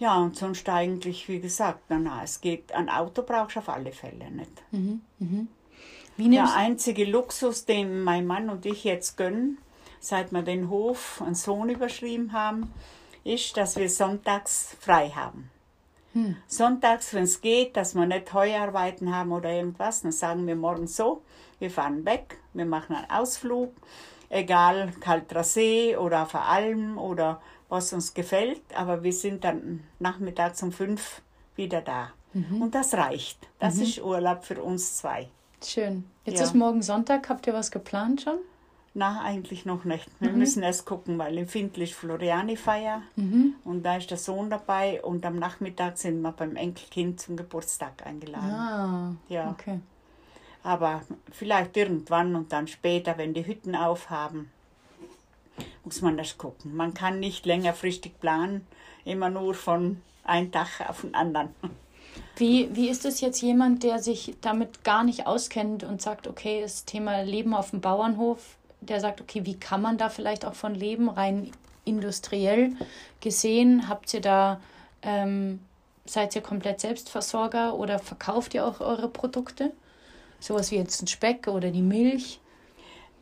[0.00, 3.68] Ja, und sonst eigentlich, wie gesagt, na, na, es geht, ein Auto brauchst du auf
[3.68, 4.50] alle Fälle nicht.
[4.72, 5.02] Mhm.
[5.20, 5.48] Mhm.
[6.18, 9.58] Der einzige Luxus, den mein Mann und ich jetzt gönnen,
[10.00, 12.72] seit wir den Hof an Sohn überschrieben haben,
[13.24, 15.50] ist, dass wir sonntags frei haben.
[16.12, 16.36] Hm.
[16.46, 20.96] Sonntags, wenn es geht, dass wir nicht Heuarbeiten haben oder irgendwas, dann sagen wir morgens
[20.96, 21.22] so,
[21.58, 23.72] wir fahren weg, wir machen einen Ausflug,
[24.28, 29.84] egal Kalter See oder auf der Alm oder was uns gefällt, aber wir sind dann
[29.98, 31.22] nachmittags um fünf
[31.56, 32.12] wieder da.
[32.34, 32.60] Mhm.
[32.60, 33.48] Und das reicht.
[33.58, 33.82] Das mhm.
[33.82, 35.28] ist Urlaub für uns zwei.
[35.64, 36.04] Schön.
[36.24, 36.44] Jetzt ja.
[36.44, 37.28] ist morgen Sonntag.
[37.28, 38.38] Habt ihr was geplant schon?
[38.94, 40.06] Na, eigentlich noch nicht.
[40.20, 40.38] Wir mhm.
[40.38, 43.54] müssen erst gucken, weil im Findlich Floriani-Feier mhm.
[43.64, 48.04] und da ist der Sohn dabei und am Nachmittag sind wir beim Enkelkind zum Geburtstag
[48.04, 48.50] eingeladen.
[48.50, 49.50] Ah, ja.
[49.50, 49.80] okay.
[50.62, 54.50] Aber vielleicht irgendwann und dann später, wenn die Hütten aufhaben,
[55.84, 56.76] muss man das gucken.
[56.76, 58.66] Man kann nicht längerfristig planen,
[59.04, 61.48] immer nur von einem Tag auf den anderen.
[62.36, 66.62] Wie, wie ist es jetzt jemand, der sich damit gar nicht auskennt und sagt, okay,
[66.62, 70.54] das Thema Leben auf dem Bauernhof, der sagt, okay, wie kann man da vielleicht auch
[70.54, 71.50] von leben, rein
[71.84, 72.72] industriell
[73.20, 73.88] gesehen?
[73.88, 74.60] Habt ihr da,
[75.02, 75.60] ähm,
[76.06, 79.72] seid ihr komplett Selbstversorger oder verkauft ihr auch eure Produkte?
[80.40, 82.40] Sowas wie jetzt ein Speck oder die Milch?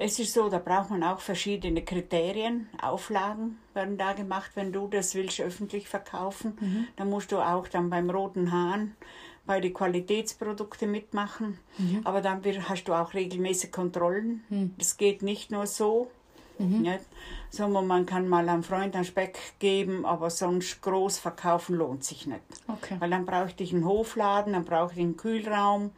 [0.03, 4.53] Es ist so, da braucht man auch verschiedene Kriterien, Auflagen werden da gemacht.
[4.55, 6.87] Wenn du das willst öffentlich verkaufen, mhm.
[6.97, 8.97] dann musst du auch dann beim Roten Hahn
[9.45, 11.59] bei den Qualitätsprodukten mitmachen.
[11.77, 12.01] Mhm.
[12.05, 14.43] Aber dann hast du auch regelmäßige Kontrollen.
[14.49, 14.75] Mhm.
[14.79, 16.11] Das geht nicht nur so.
[16.59, 16.81] Mhm.
[16.81, 17.05] Nicht?
[17.51, 22.27] So, man kann mal einem Freund einen Speck geben, aber sonst groß verkaufen lohnt sich
[22.27, 22.41] nicht.
[22.69, 22.97] Okay.
[23.01, 25.91] Weil dann brauche ich einen Hofladen, dann brauche ich einen Kühlraum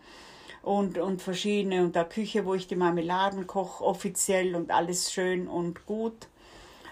[0.62, 5.48] und, und verschiedene und der Küche, wo ich die Marmeladen koche, offiziell und alles schön
[5.48, 6.28] und gut.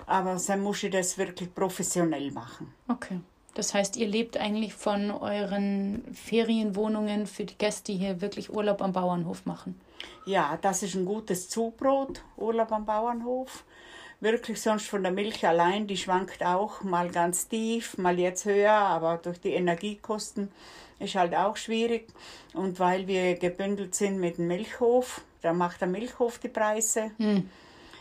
[0.06, 2.72] Aber dann muss ich das wirklich professionell machen.
[2.88, 3.20] Okay.
[3.54, 8.80] Das heißt, ihr lebt eigentlich von euren Ferienwohnungen für die Gäste, die hier wirklich Urlaub
[8.80, 9.80] am Bauernhof machen.
[10.24, 13.64] Ja, das ist ein gutes Zubrot, Urlaub am Bauernhof.
[14.20, 18.72] Wirklich sonst von der Milch allein, die schwankt auch mal ganz tief, mal jetzt höher,
[18.72, 20.52] aber durch die Energiekosten
[21.00, 22.06] ist halt auch schwierig.
[22.54, 27.10] Und weil wir gebündelt sind mit dem Milchhof, da macht der Milchhof die Preise.
[27.16, 27.48] Hm.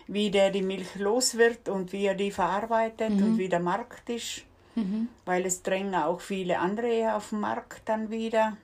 [0.08, 3.24] Wie der die Milch los wird und wie er die verarbeitet mhm.
[3.24, 4.44] und wie der Markt ist.
[4.74, 5.08] Mhm.
[5.26, 8.58] Weil es drängen auch viele andere auf den Markt dann wieder.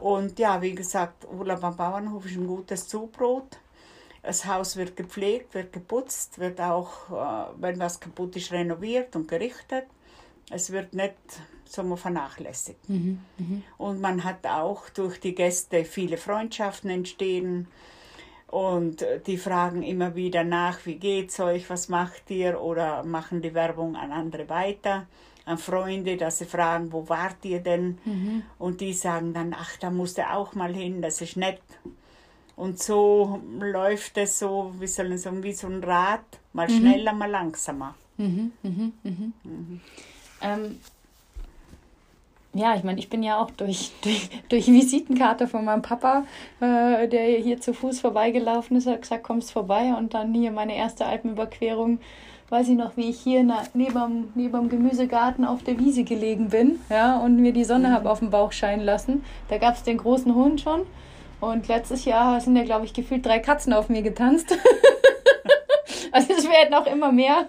[0.00, 3.58] Und ja, wie gesagt, Urlaub am Bauernhof ist ein gutes Zubrot.
[4.22, 9.28] Das Haus wird gepflegt, wird geputzt, wird auch, äh, wenn was kaputt ist, renoviert und
[9.28, 9.84] gerichtet.
[10.50, 11.14] Es wird nicht
[11.72, 12.88] so vernachlässigt.
[12.88, 13.62] Mhm, mh.
[13.76, 17.68] Und man hat auch durch die Gäste viele Freundschaften entstehen.
[18.48, 22.60] Und die fragen immer wieder nach, wie geht's euch, was macht ihr?
[22.60, 25.06] Oder machen die Werbung an andere weiter,
[25.44, 27.98] an Freunde, dass sie fragen, wo wart ihr denn?
[28.04, 28.42] Mhm.
[28.58, 31.60] Und die sagen dann, ach, da musst du auch mal hin, das ist nett.
[32.56, 36.78] Und so läuft es so, wie, soll ich sagen, wie so ein Rad, mal mhm.
[36.78, 37.94] schneller, mal langsamer.
[38.16, 39.32] Mhm, mhm, mhm.
[39.44, 39.80] mhm.
[40.40, 40.80] Ähm,
[42.54, 46.24] ja, ich meine, ich bin ja auch durch, durch, durch Visitenkarte von meinem Papa,
[46.60, 50.76] äh, der hier zu Fuß vorbeigelaufen ist, hat gesagt, kommst vorbei und dann hier meine
[50.76, 52.00] erste Alpenüberquerung.
[52.50, 56.48] Weiß ich noch, wie ich hier na, neben, neben dem Gemüsegarten auf der Wiese gelegen
[56.48, 57.92] bin, ja, und mir die Sonne mhm.
[57.92, 59.22] habe auf den Bauch scheinen lassen.
[59.48, 60.86] Da gab es den großen Hund schon.
[61.40, 64.56] Und letztes Jahr sind ja, glaube ich, gefühlt drei Katzen auf mir getanzt.
[66.12, 67.48] Also es werden auch immer mehr.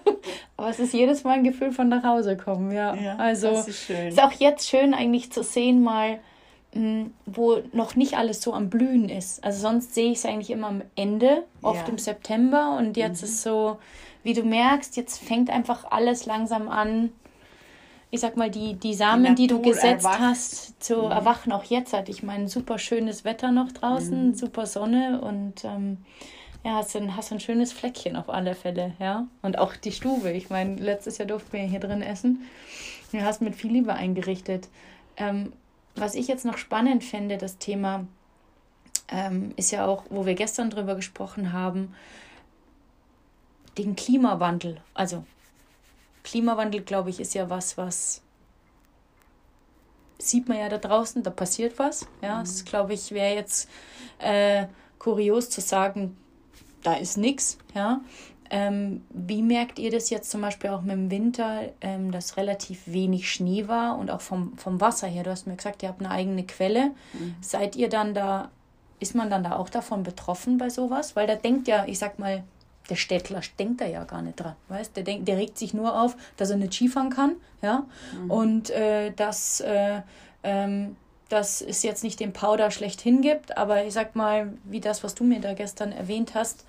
[0.56, 2.94] Aber es ist jedes Mal ein Gefühl von nach Hause kommen, ja.
[2.94, 4.08] ja also das ist, schön.
[4.08, 6.18] ist auch jetzt schön eigentlich zu sehen, mal,
[6.72, 9.42] hm, wo noch nicht alles so am Blühen ist.
[9.42, 11.88] Also sonst sehe ich es eigentlich immer am Ende, oft ja.
[11.88, 12.76] im September.
[12.78, 13.28] Und jetzt mhm.
[13.28, 13.78] ist so,
[14.22, 17.10] wie du merkst, jetzt fängt einfach alles langsam an.
[18.12, 20.20] Ich sag mal, die, die Samen, die, die du gesetzt erwacht.
[20.20, 21.10] hast, zu mhm.
[21.12, 21.52] erwachen.
[21.52, 24.34] Auch jetzt hatte ich mein super schönes Wetter noch draußen, mhm.
[24.34, 25.98] super Sonne und ähm,
[26.64, 29.26] ja, hast du, ein, hast ein schönes Fleckchen auf alle Fälle, ja.
[29.42, 30.30] Und auch die Stube.
[30.32, 32.46] Ich meine, letztes Jahr durften wir hier drin essen.
[33.12, 34.68] Du hast mit viel Liebe eingerichtet.
[35.16, 35.52] Ähm,
[35.94, 38.06] was ich jetzt noch spannend fände, das Thema,
[39.08, 41.94] ähm, ist ja auch, wo wir gestern drüber gesprochen haben,
[43.78, 44.80] den Klimawandel.
[44.92, 45.24] Also,
[46.22, 48.22] Klimawandel, glaube ich, ist ja was, was
[50.18, 52.06] sieht man ja da draußen, da passiert was.
[52.20, 52.40] Ja, mhm.
[52.40, 53.68] das glaube ich, wäre jetzt
[54.18, 54.66] äh,
[54.98, 56.16] kurios zu sagen,
[56.82, 58.00] da ist nichts, ja.
[58.52, 62.82] Ähm, wie merkt ihr das jetzt zum Beispiel auch mit dem Winter, ähm, dass relativ
[62.86, 65.22] wenig Schnee war und auch vom, vom Wasser her?
[65.22, 66.90] Du hast mir gesagt, ihr habt eine eigene Quelle.
[67.12, 67.36] Mhm.
[67.40, 68.50] Seid ihr dann da,
[68.98, 71.14] ist man dann da auch davon betroffen bei sowas?
[71.14, 72.42] Weil da denkt ja, ich sag mal,
[72.88, 74.96] der Städtler denkt da ja gar nicht dran, weißt?
[74.96, 77.86] Der denkt, der regt sich nur auf, dass er nicht Skifahren kann, ja,
[78.20, 78.30] mhm.
[78.30, 80.02] und äh, dass äh,
[80.42, 80.96] ähm,
[81.30, 85.14] dass es jetzt nicht den Powder schlechthin gibt, aber ich sag mal, wie das, was
[85.14, 86.66] du mir da gestern erwähnt hast,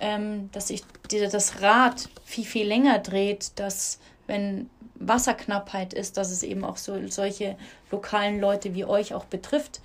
[0.00, 6.42] ähm, dass sich das Rad viel, viel länger dreht, dass wenn Wasserknappheit ist, dass es
[6.42, 7.56] eben auch so solche
[7.90, 9.80] lokalen Leute wie euch auch betrifft,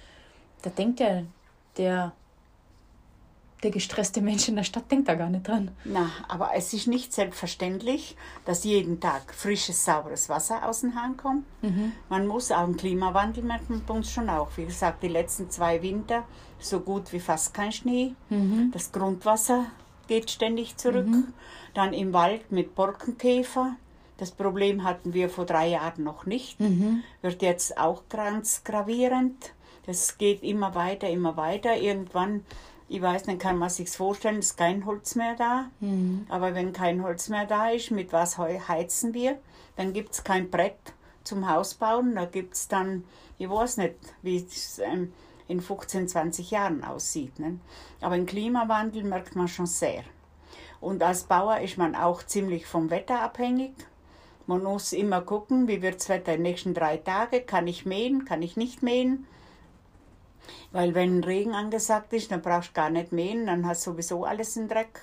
[0.62, 1.24] da denkt der,
[1.78, 2.12] der
[3.63, 5.72] der gestresste Mensch in der Stadt denkt da gar nicht dran.
[5.84, 8.15] Na, aber es ist nicht selbstverständlich,
[8.46, 11.46] dass jeden Tag frisches, sauberes Wasser aus dem Hahn kommt.
[11.63, 11.93] Mhm.
[12.10, 14.50] Man muss auch im Klimawandel merkt man bei uns schon auch.
[14.58, 16.24] Wie gesagt, die letzten zwei Winter
[16.60, 18.13] so gut wie fast kein Schnee.
[18.30, 18.72] Mhm.
[18.72, 19.65] Das Grundwasser
[20.08, 21.08] geht ständig zurück.
[21.08, 21.34] Mhm.
[21.74, 23.76] Dann im Wald mit Borkenkäfer.
[24.17, 26.60] Das Problem hatten wir vor drei Jahren noch nicht.
[26.60, 27.04] Mhm.
[27.22, 29.54] Wird jetzt auch ganz gravierend.
[29.86, 31.78] Das geht immer weiter, immer weiter.
[31.78, 32.43] Irgendwann
[32.89, 35.69] ich weiß nicht, kann man sich vorstellen, ist kein Holz mehr da.
[35.80, 36.26] Mhm.
[36.30, 39.39] Aber wenn kein Holz mehr da ist, mit was heizen wir?
[39.76, 42.15] Dann gibt es kein Brett zum Haus bauen.
[42.15, 43.04] Da gibt es dann,
[43.38, 45.12] ich weiß nicht, wie es ähm,
[45.47, 47.39] in 15, 20 Jahren aussieht.
[47.39, 47.60] Ne?
[48.00, 50.04] Aber im Klimawandel merkt man schon sehr.
[50.80, 53.73] Und als Bauer ist man auch ziemlich vom Wetter abhängig.
[54.45, 57.45] Man muss immer gucken, wie wird das Wetter in den nächsten drei Tagen.
[57.45, 59.28] Kann ich mähen, kann ich nicht mähen?
[60.71, 64.25] Weil wenn Regen angesagt ist, dann brauchst du gar nicht mähen, dann hast du sowieso
[64.25, 65.01] alles in Dreck.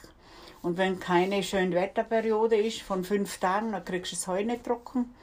[0.63, 4.65] Und wenn keine schöne Wetterperiode ist von fünf Tagen, dann kriegst du das Heu nicht
[4.65, 5.15] trocken.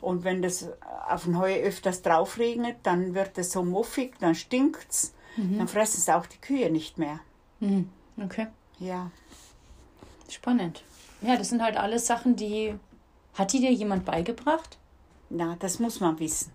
[0.00, 0.68] Und wenn das
[1.08, 5.12] auf dem Heu öfters drauf regnet, dann wird es so muffig, dann stinkt es.
[5.36, 5.58] Mhm.
[5.58, 7.20] Dann fressen es auch die Kühe nicht mehr.
[7.60, 7.90] Mhm.
[8.22, 8.46] Okay.
[8.78, 9.10] Ja.
[10.28, 10.82] Spannend.
[11.20, 12.74] Ja, das sind halt alles Sachen, die.
[13.34, 14.78] Hat die dir jemand beigebracht?
[15.30, 16.52] Na, das muss man wissen.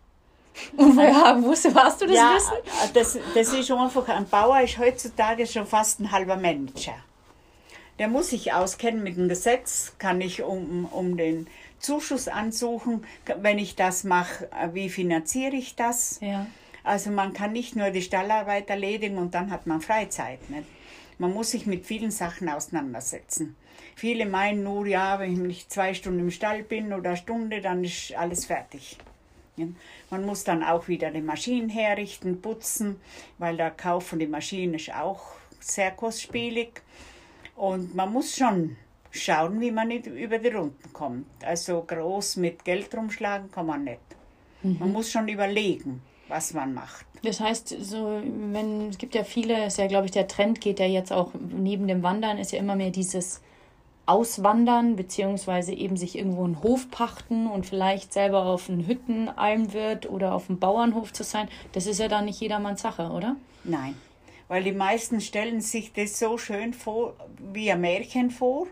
[0.77, 2.93] Und woher wusste, warst du das ja, wissen?
[2.93, 6.95] Das, das ist einfach, ein Bauer ist heutzutage schon fast ein halber Manager.
[7.99, 11.47] Der muss sich auskennen mit dem Gesetz, kann ich um, um den
[11.79, 13.05] Zuschuss ansuchen,
[13.41, 16.19] wenn ich das mache, wie finanziere ich das?
[16.21, 16.47] Ja.
[16.83, 20.49] Also man kann nicht nur die Stallarbeit erledigen und dann hat man Freizeit.
[20.49, 20.67] Nicht?
[21.17, 23.55] Man muss sich mit vielen Sachen auseinandersetzen.
[23.95, 27.83] Viele meinen nur, ja, wenn ich zwei Stunden im Stall bin oder eine Stunde, dann
[27.83, 28.97] ist alles fertig.
[30.09, 32.99] Man muss dann auch wieder die Maschinen herrichten, putzen,
[33.37, 35.21] weil der Kauf von den Maschinen ist auch
[35.59, 36.81] sehr kostspielig.
[37.55, 38.75] Und man muss schon
[39.11, 41.27] schauen, wie man nicht über die Runden kommt.
[41.43, 43.99] Also groß mit Geld rumschlagen kann man nicht.
[44.63, 44.77] Mhm.
[44.79, 47.05] Man muss schon überlegen, was man macht.
[47.23, 50.79] Das heißt, so, wenn, es gibt ja viele, ist ja, glaube ich, der Trend geht
[50.79, 53.41] ja jetzt auch neben dem Wandern, ist ja immer mehr dieses
[54.05, 60.33] Auswandern, beziehungsweise eben sich irgendwo einen Hof pachten und vielleicht selber auf einen Hüttenalmwirt oder
[60.33, 61.47] auf einem Bauernhof zu sein.
[61.71, 63.37] Das ist ja dann nicht jedermanns Sache, oder?
[63.63, 63.95] Nein,
[64.47, 67.15] weil die meisten stellen sich das so schön vor,
[67.53, 68.67] wie ein Märchen vor,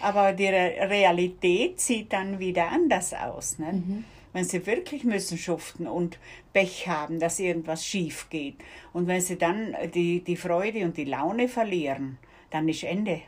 [0.00, 3.58] aber die Realität sieht dann wieder anders aus.
[3.58, 3.72] Ne?
[3.72, 6.18] Mhm wenn sie wirklich müssen schuften und
[6.52, 8.56] Pech haben, dass irgendwas schief geht.
[8.92, 12.18] Und wenn sie dann die, die Freude und die Laune verlieren,
[12.50, 13.22] dann ist Ende.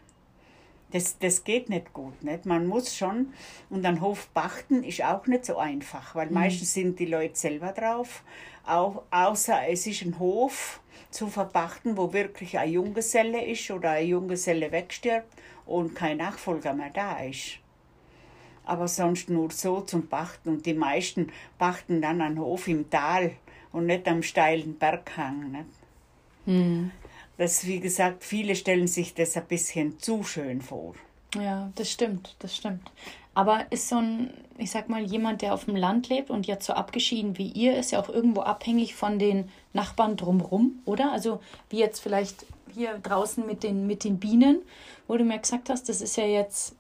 [0.93, 2.23] Das, das geht nicht gut.
[2.23, 2.47] Nicht?
[2.47, 3.33] Man muss schon,
[3.71, 6.35] und ein Hof pachten ist auch nicht so einfach, weil mhm.
[6.35, 8.23] meistens sind die Leute selber drauf.
[8.65, 14.07] Auch, außer es ist ein Hof zu verpachten, wo wirklich ein Junggeselle ist oder ein
[14.07, 15.33] Junggeselle wegstirbt
[15.67, 17.59] und kein Nachfolger mehr da ist
[18.67, 20.51] aber sonst nur so zum Pachten.
[20.51, 23.33] Und die meisten pachten dann einen Hof im Tal
[23.73, 25.53] und nicht am steilen Berghang.
[25.53, 25.65] Nicht?
[26.47, 26.91] Mhm.
[27.39, 30.95] Das, wie gesagt, viele stellen sich das ein bisschen zu schön vor.
[31.35, 32.91] Ja, das stimmt, das stimmt.
[33.35, 36.65] Aber ist so ein, ich sag mal, jemand, der auf dem Land lebt und jetzt
[36.67, 41.13] so abgeschieden wie ihr, ist ja auch irgendwo abhängig von den Nachbarn drumherum, oder?
[41.13, 44.63] Also wie jetzt vielleicht hier draußen mit den, mit den Bienen,
[45.07, 46.75] wo du mir gesagt hast, das ist ja jetzt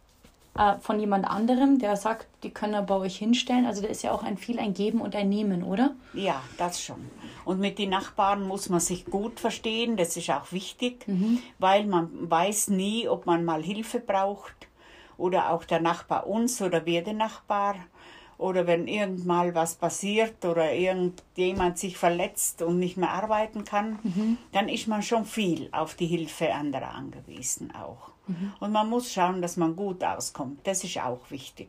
[0.58, 3.66] äh, von jemand anderem, der sagt, die können wir bei euch hinstellen.
[3.66, 5.94] Also da ist ja auch ein viel ein Geben und ein Nehmen, oder?
[6.14, 7.10] Ja, das schon.
[7.44, 11.40] Und mit den Nachbarn muss man sich gut verstehen, das ist auch wichtig, mhm.
[11.58, 14.68] weil man weiß nie, ob man mal Hilfe braucht
[15.16, 17.76] oder auch der Nachbar uns oder wir den Nachbar
[18.38, 24.38] oder wenn irgendmal was passiert oder irgendjemand sich verletzt und nicht mehr arbeiten kann, mhm.
[24.52, 28.10] dann ist man schon viel auf die Hilfe anderer angewiesen auch.
[28.26, 28.52] Mhm.
[28.60, 30.66] Und man muss schauen, dass man gut auskommt.
[30.66, 31.68] Das ist auch wichtig.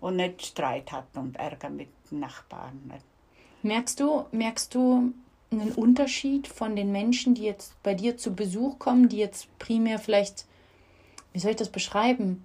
[0.00, 2.92] Und nicht Streit hat und Ärger mit Nachbarn.
[3.62, 5.12] Merkst du, merkst du
[5.50, 9.98] einen Unterschied von den Menschen, die jetzt bei dir zu Besuch kommen, die jetzt primär
[9.98, 10.46] vielleicht,
[11.32, 12.44] wie soll ich das beschreiben,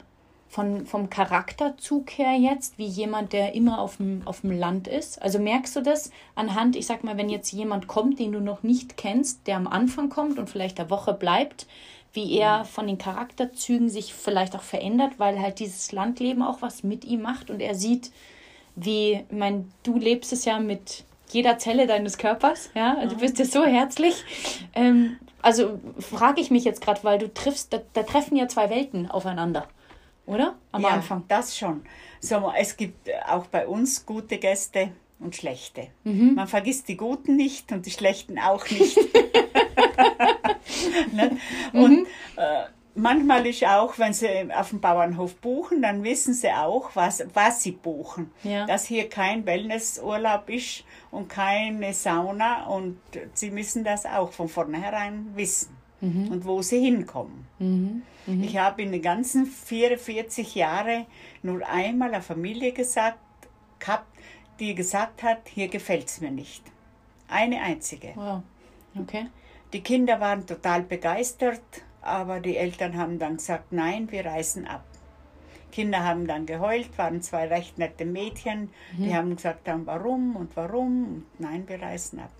[0.53, 5.19] von, vom Charakterzug her jetzt, wie jemand, der immer auf dem, auf dem Land ist?
[5.19, 8.61] Also merkst du das anhand, ich sag mal, wenn jetzt jemand kommt, den du noch
[8.61, 11.65] nicht kennst, der am Anfang kommt und vielleicht eine Woche bleibt,
[12.13, 16.83] wie er von den Charakterzügen sich vielleicht auch verändert, weil halt dieses Landleben auch was
[16.83, 18.11] mit ihm macht und er sieht,
[18.75, 23.21] wie, ich meine, du lebst es ja mit jeder Zelle deines Körpers, ja, also du
[23.21, 24.23] bist ja so herzlich.
[24.75, 28.69] Ähm, also frage ich mich jetzt gerade, weil du triffst, da, da, treffen ja zwei
[28.69, 29.67] Welten aufeinander,
[30.25, 30.55] oder?
[30.71, 31.23] Am ja, Anfang.
[31.27, 31.83] Das schon.
[32.19, 35.87] So, es gibt auch bei uns gute Gäste und schlechte.
[36.03, 36.35] Mhm.
[36.35, 38.97] Man vergisst die Guten nicht und die Schlechten auch nicht.
[41.13, 41.37] ne?
[41.73, 42.07] Und mhm.
[42.37, 42.63] äh,
[42.95, 47.63] manchmal ist auch, wenn sie auf dem Bauernhof buchen, dann wissen sie auch, was, was
[47.63, 48.31] sie buchen.
[48.43, 48.65] Ja.
[48.65, 52.99] Dass hier kein Wellnessurlaub ist und keine Sauna und
[53.33, 56.27] sie müssen das auch von vornherein wissen mhm.
[56.31, 57.45] und wo sie hinkommen.
[57.59, 58.03] Mhm.
[58.27, 58.43] Mhm.
[58.43, 61.05] Ich habe in den ganzen 44 Jahren
[61.41, 63.19] nur einmal eine Familie gesagt,
[63.79, 64.07] gehabt,
[64.59, 66.63] die gesagt hat, hier gefällt es mir nicht.
[67.27, 68.11] Eine einzige.
[68.15, 68.43] Wow.
[68.99, 69.27] Okay.
[69.71, 71.61] Die Kinder waren total begeistert,
[72.01, 74.85] aber die Eltern haben dann gesagt, nein, wir reisen ab.
[75.71, 79.03] Kinder haben dann geheult, waren zwei recht nette Mädchen, mhm.
[79.03, 82.31] die haben gesagt dann, warum und warum und nein, wir reisen ab.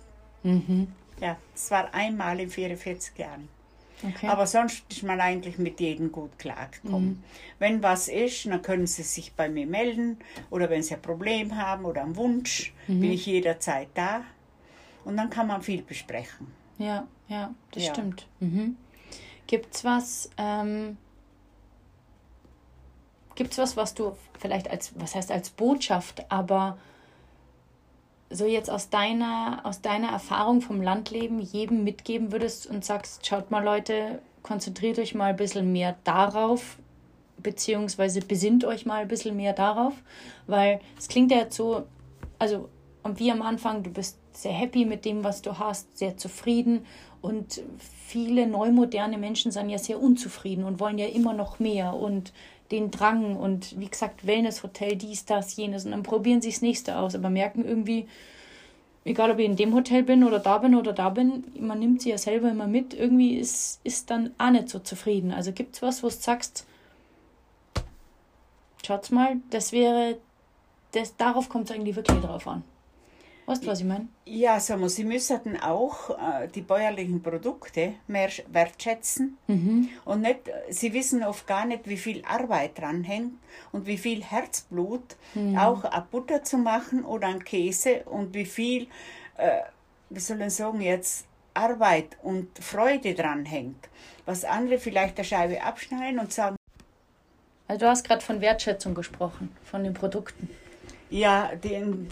[0.43, 0.89] Mhm.
[1.19, 3.49] Ja, es war einmal in 44 Jahren.
[4.03, 4.27] Okay.
[4.27, 7.09] Aber sonst ist man eigentlich mit jedem gut klargekommen.
[7.09, 7.23] Mhm.
[7.59, 10.17] Wenn was ist, dann können Sie sich bei mir melden
[10.49, 12.99] oder wenn Sie ein Problem haben oder einen Wunsch, mhm.
[12.99, 14.23] bin ich jederzeit da.
[15.05, 16.47] Und dann kann man viel besprechen.
[16.77, 17.93] Ja, ja, das ja.
[17.93, 18.27] stimmt.
[18.39, 18.77] Mhm.
[19.47, 20.97] Gibt's was, ähm,
[23.35, 26.77] gibt's was, was du vielleicht als, was heißt als Botschaft, aber
[28.33, 33.51] so jetzt aus deiner, aus deiner Erfahrung vom Landleben jedem mitgeben würdest und sagst, schaut
[33.51, 36.77] mal Leute, konzentriert euch mal ein bisschen mehr darauf,
[37.37, 39.93] beziehungsweise besinnt euch mal ein bisschen mehr darauf,
[40.47, 41.83] weil es klingt ja jetzt so,
[42.39, 42.69] also
[43.03, 46.85] und wie am Anfang, du bist sehr happy mit dem, was du hast, sehr zufrieden
[47.21, 52.33] und viele neumoderne Menschen sind ja sehr unzufrieden und wollen ja immer noch mehr und
[52.71, 55.85] den Drang und wie gesagt, Wellnesshotel, dies, das, jenes.
[55.85, 58.07] Und dann probieren sie das nächste aus, aber merken irgendwie,
[59.05, 62.01] egal ob ich in dem Hotel bin oder da bin oder da bin, man nimmt
[62.01, 65.31] sie ja selber immer mit, irgendwie ist, ist dann auch nicht so zufrieden.
[65.31, 66.65] Also gibt es was, wo du sagst,
[68.85, 70.17] schaut's mal, das wäre,
[70.91, 72.63] das, darauf kommt es eigentlich wirklich drauf an.
[73.45, 74.07] Weißt du, was ich meine?
[74.25, 79.37] Ja, sagen wir, Sie müssten auch äh, die bäuerlichen Produkte mehr wertschätzen.
[79.47, 79.89] Mhm.
[80.05, 83.33] Und nicht, Sie wissen oft gar nicht, wie viel Arbeit dran hängt
[83.71, 85.57] und wie viel Herzblut mhm.
[85.57, 88.87] auch eine Butter zu machen oder ein Käse und wie viel,
[89.37, 89.61] äh,
[90.09, 93.89] wie soll ich sagen, jetzt Arbeit und Freude dran hängt.
[94.25, 96.55] Was andere vielleicht der Scheibe abschneiden und sagen.
[97.67, 100.49] Also du hast gerade von Wertschätzung gesprochen, von den Produkten.
[101.13, 102.09] Ja, den,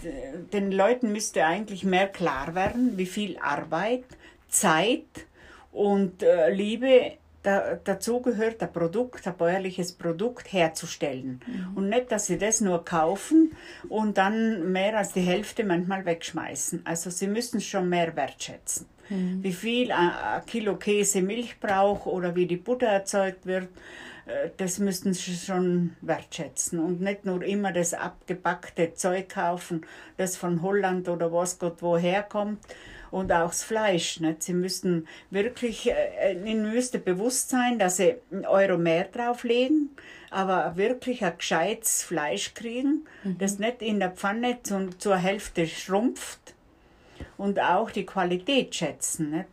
[0.52, 4.04] den Leuten müsste eigentlich mehr klar werden, wie viel Arbeit,
[4.48, 5.26] Zeit
[5.72, 11.40] und äh, Liebe da, dazu gehört, ein Produkt, ein bäuerliches Produkt herzustellen.
[11.44, 11.76] Mhm.
[11.76, 13.56] Und nicht, dass sie das nur kaufen
[13.88, 16.82] und dann mehr als die Hälfte manchmal wegschmeißen.
[16.84, 18.86] Also sie müssen schon mehr wertschätzen.
[19.08, 19.42] Mhm.
[19.42, 24.11] Wie viel ein, ein Kilo Käse Milch braucht oder wie die Butter erzeugt wird äh,
[24.56, 29.84] das müssten sie schon wertschätzen und nicht nur immer das abgepackte Zeug kaufen,
[30.16, 32.60] das von Holland oder was Gott woher kommt
[33.10, 34.20] und auch das Fleisch.
[34.20, 34.42] Nicht?
[34.42, 39.90] Sie müssten wirklich, äh, ihnen müsste bewusst sein, dass sie einen Euro mehr drauflegen,
[40.30, 43.38] aber wirklich ein gescheites Fleisch kriegen, mhm.
[43.38, 46.54] das nicht in der Pfanne zum, zur Hälfte schrumpft
[47.36, 49.30] und auch die Qualität schätzen.
[49.30, 49.48] Nicht?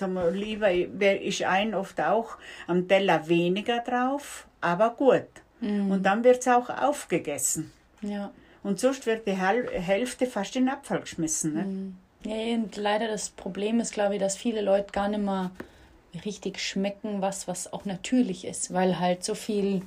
[0.00, 5.28] Zum lieber ist ein oft auch am Teller weniger drauf, aber gut.
[5.60, 5.90] Mhm.
[5.90, 7.70] Und dann wird es auch aufgegessen.
[8.00, 8.30] Ja.
[8.62, 11.52] Und sonst wird die Hälfte fast in den Abfall geschmissen.
[11.52, 11.64] Ne?
[11.64, 11.96] Mhm.
[12.24, 15.50] Ja, und leider das Problem ist, glaube ich, dass viele Leute gar nicht mehr
[16.24, 19.82] richtig schmecken, was, was auch natürlich ist, weil halt so viel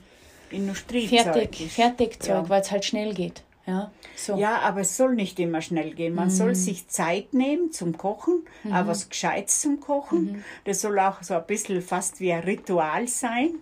[0.52, 2.49] Industriezeug Fertig, Fertigzeug, ja.
[2.49, 3.41] weil es halt schnell geht.
[3.65, 4.36] Ja, so.
[4.36, 6.13] ja, aber es soll nicht immer schnell gehen.
[6.13, 6.32] Man mhm.
[6.32, 8.73] soll sich Zeit nehmen zum Kochen, mhm.
[8.73, 10.34] aber was Gescheites zum Kochen.
[10.34, 10.43] Mhm.
[10.65, 13.56] Das soll auch so ein bisschen fast wie ein Ritual sein.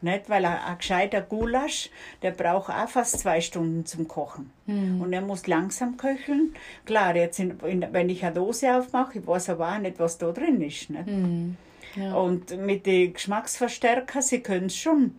[0.00, 0.28] Nicht?
[0.28, 1.90] Weil ein, ein gescheiter Gulasch,
[2.22, 4.52] der braucht auch fast zwei Stunden zum Kochen.
[4.66, 5.00] Mhm.
[5.00, 6.54] Und er muss langsam köcheln.
[6.84, 10.18] Klar, jetzt in, in, wenn ich eine Dose aufmache, ich weiß aber auch nicht, was
[10.18, 10.90] da drin ist.
[10.90, 11.06] Nicht?
[11.06, 11.56] Mhm.
[11.96, 12.14] Ja.
[12.14, 15.14] Und mit den Geschmacksverstärker, sie können es schon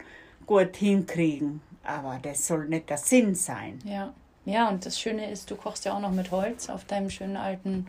[0.46, 1.62] gut hinkriegen.
[1.90, 3.80] Aber das soll nicht der Sinn sein.
[3.84, 4.14] Ja.
[4.46, 7.38] Ja, und das Schöne ist, du kochst ja auch noch mit Holz auf deinem schönen
[7.38, 7.88] alten,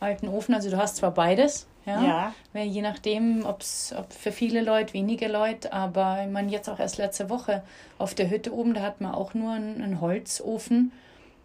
[0.00, 0.54] alten Ofen.
[0.54, 2.32] Also du hast zwar beides, ja.
[2.54, 2.62] ja.
[2.62, 6.98] Je nachdem, ob's, ob für viele Leute, wenige Leute, aber ich meine, jetzt auch erst
[6.98, 7.62] letzte Woche
[7.98, 10.92] auf der Hütte oben, da hat man auch nur einen, einen Holzofen.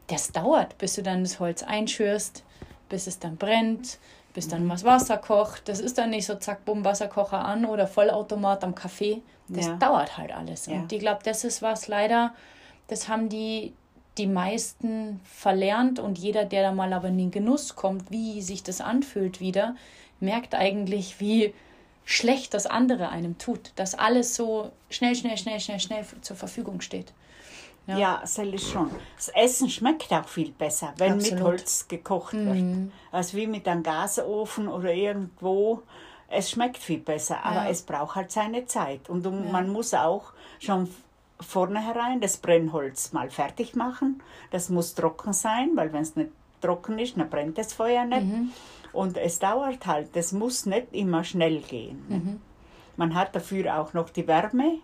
[0.08, 2.44] Das dauert, bis du dann das Holz einschürst,
[2.90, 4.00] bis es dann brennt,
[4.34, 5.68] bis dann was Wasser kocht.
[5.68, 9.22] Das ist dann nicht so zack, bumm, Wasserkocher an oder Vollautomat am Kaffee.
[9.48, 9.76] Das ja.
[9.76, 10.68] dauert halt alles.
[10.68, 10.76] Ja.
[10.76, 12.34] Und ich glaube, das ist was leider,
[12.88, 13.74] das haben die,
[14.18, 18.64] die meisten verlernt und jeder, der da mal aber in den Genuss kommt, wie sich
[18.64, 19.76] das anfühlt wieder,
[20.20, 21.54] merkt eigentlich, wie
[22.06, 26.82] schlecht das andere einem tut, dass alles so schnell, schnell, schnell, schnell, schnell zur Verfügung
[26.82, 27.14] steht.
[27.88, 28.92] Ja, ja das ist schon.
[29.16, 31.40] Das Essen schmeckt auch viel besser, wenn Absolut.
[31.40, 32.92] mit Holz gekocht wird, mhm.
[33.12, 35.82] als wie mit einem Gasofen oder irgendwo.
[36.28, 37.70] Es schmeckt viel besser, aber ja.
[37.70, 39.10] es braucht halt seine Zeit.
[39.10, 39.52] Und um, ja.
[39.52, 40.90] man muss auch schon
[41.42, 44.22] vornherein das Brennholz mal fertig machen.
[44.52, 48.24] Das muss trocken sein, weil wenn es nicht trocken ist, dann brennt das Feuer nicht.
[48.24, 48.52] Mhm.
[48.94, 52.06] Und es dauert halt, das muss nicht immer schnell gehen.
[52.08, 52.42] Mhm.
[52.98, 54.80] Man hat dafür auch noch die Wärme,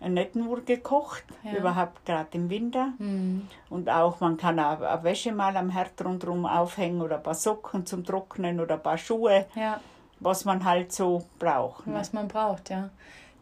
[0.00, 1.54] nicht nur gekocht, ja.
[1.56, 2.92] überhaupt gerade im Winter.
[2.98, 3.48] Mhm.
[3.68, 7.34] Und auch man kann auch eine Wäsche mal am Herd rundherum aufhängen oder ein paar
[7.34, 9.80] Socken zum Trocknen oder ein paar Schuhe, ja.
[10.20, 11.86] was man halt so braucht.
[11.86, 11.94] Ne?
[11.94, 12.90] Was man braucht, ja.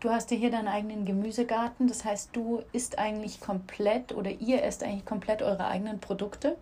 [0.00, 4.62] Du hast ja hier deinen eigenen Gemüsegarten, das heißt, du isst eigentlich komplett oder ihr
[4.62, 6.56] esst eigentlich komplett eure eigenen Produkte?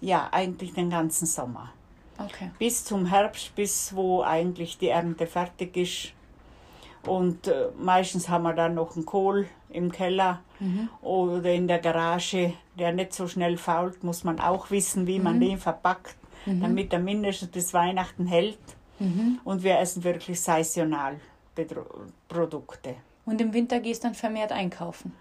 [0.00, 1.70] Ja, eigentlich den ganzen Sommer.
[2.18, 2.50] Okay.
[2.58, 6.12] Bis zum Herbst, bis wo eigentlich die Ernte fertig ist.
[7.06, 10.88] Und äh, meistens haben wir dann noch einen Kohl im Keller mhm.
[11.00, 15.24] oder in der Garage, der nicht so schnell fault, muss man auch wissen, wie mhm.
[15.24, 16.60] man den verpackt, mhm.
[16.60, 18.58] damit er mindestens bis Weihnachten hält.
[18.98, 19.40] Mhm.
[19.44, 21.20] Und wir essen wirklich saisonal
[22.28, 22.96] Produkte.
[23.26, 25.12] Und im Winter gehst du dann vermehrt einkaufen?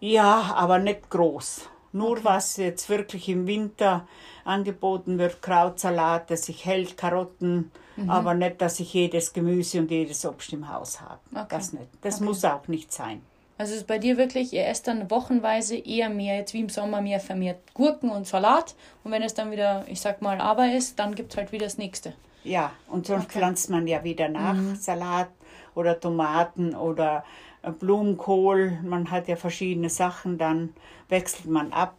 [0.00, 1.68] Ja, aber nicht groß.
[1.94, 2.20] Nur okay.
[2.24, 4.06] was jetzt wirklich im Winter
[4.44, 8.10] angeboten wird, Krautsalat, dass ich hält, Karotten, mhm.
[8.10, 11.20] aber nicht, dass ich jedes Gemüse und jedes Obst im Haus habe.
[11.32, 11.46] Okay.
[11.48, 11.86] Das nicht.
[12.02, 12.24] Das okay.
[12.24, 13.22] muss auch nicht sein.
[13.58, 17.00] Also ist bei dir wirklich, ihr esst dann wochenweise eher mehr, jetzt wie im Sommer
[17.00, 18.74] mehr vermehrt Gurken und Salat.
[19.04, 21.66] Und wenn es dann wieder, ich sag mal, aber ist, dann gibt es halt wieder
[21.66, 22.14] das nächste.
[22.42, 24.74] Ja, und sonst pflanzt man ja wieder nach, mhm.
[24.74, 25.28] Salat
[25.76, 27.24] oder Tomaten oder
[27.72, 30.74] Blumenkohl, man hat ja verschiedene Sachen, dann
[31.08, 31.94] wechselt man ab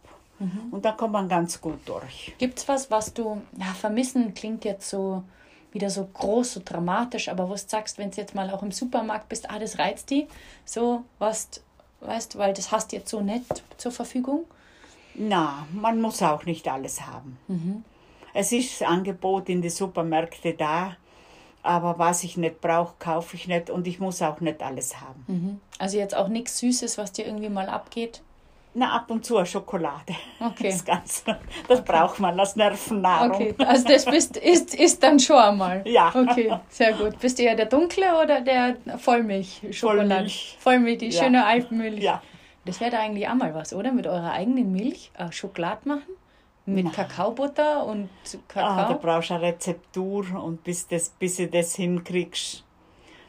[0.70, 2.34] und dann kommt man ganz gut durch.
[2.38, 5.24] Gibt es was, was du, ja, vermissen klingt jetzt so
[5.72, 8.72] wieder so groß, so dramatisch, aber was du sagst, wenn du jetzt mal auch im
[8.72, 10.26] Supermarkt bist, ah, das reizt die,
[10.64, 11.48] so was,
[12.00, 14.44] weißt du, weil das hast du jetzt so nicht zur Verfügung?
[15.14, 17.38] Na, man muss auch nicht alles haben.
[18.34, 20.96] Es ist das Angebot in die Supermärkte da,
[21.66, 25.60] aber was ich nicht brauche, kaufe ich nicht und ich muss auch nicht alles haben.
[25.78, 28.22] Also jetzt auch nichts Süßes, was dir irgendwie mal abgeht?
[28.78, 30.14] Na, ab und zu eine Schokolade.
[30.38, 30.68] Okay.
[30.70, 31.38] Das Ganze.
[31.66, 33.30] Das braucht man als Nervennahrung.
[33.32, 35.82] Okay, also das bist, ist, ist dann schon einmal.
[35.86, 36.12] Ja.
[36.14, 37.18] Okay, sehr gut.
[37.18, 40.08] Bist du eher der dunkle oder der Vollmilch-Schokolade?
[40.08, 40.56] Vollmilch.
[40.60, 41.22] Vollmilch, die Ja.
[41.24, 42.02] schöne Alpenmilch.
[42.02, 42.22] Ja.
[42.66, 43.92] Das wäre da eigentlich auch mal was, oder?
[43.92, 46.02] Mit eurer eigenen Milch äh, Schokolade machen?
[46.66, 48.08] Mit Kakaobutter und
[48.54, 48.98] Ah, da Kakao?
[48.98, 52.64] brauchst du eine Rezeptur und bis, das, bis du das hinkriegst,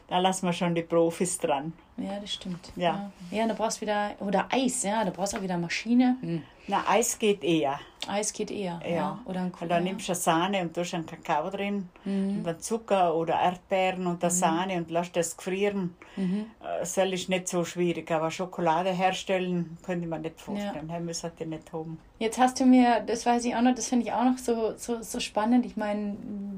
[0.08, 1.72] da lassen wir schon die Profis dran.
[1.98, 2.72] Ja, das stimmt.
[2.76, 3.10] Ja.
[3.30, 6.16] Ja, ja da brauchst du wieder, oder Eis, ja, da brauchst du auch wieder Maschine.
[6.20, 6.42] Hm.
[6.70, 7.80] Na, Eis geht eher.
[8.06, 8.78] Eis geht eher.
[8.84, 8.90] Ja.
[8.94, 9.18] Ja.
[9.24, 12.38] Oder ein Und dann nimmst du Sahne und tust einen Kakao drin Mhm.
[12.38, 15.94] und dann Zucker oder Erdbeeren und dann Sahne und lässt das gefrieren.
[16.16, 16.46] Mhm.
[16.60, 20.88] Äh, Das ist nicht so schwierig, aber Schokolade herstellen könnte man nicht vorstellen.
[20.90, 21.00] Ja.
[21.00, 21.98] müssen die nicht haben.
[22.18, 24.74] Jetzt hast du mir, das weiß ich auch noch, das finde ich auch noch so,
[24.76, 25.64] so, so spannend.
[25.64, 26.16] Ich meine,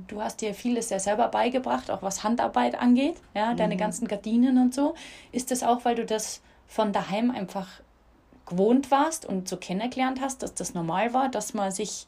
[0.08, 4.58] du hast dir vieles ja selber beigebracht, auch was Handarbeit angeht, ja, deine ganzen Gardinen
[4.58, 4.94] und so.
[5.32, 7.68] Ist das auch, weil du das von daheim einfach
[8.46, 12.06] gewohnt warst und so kennengelernt hast, dass das normal war, dass man sich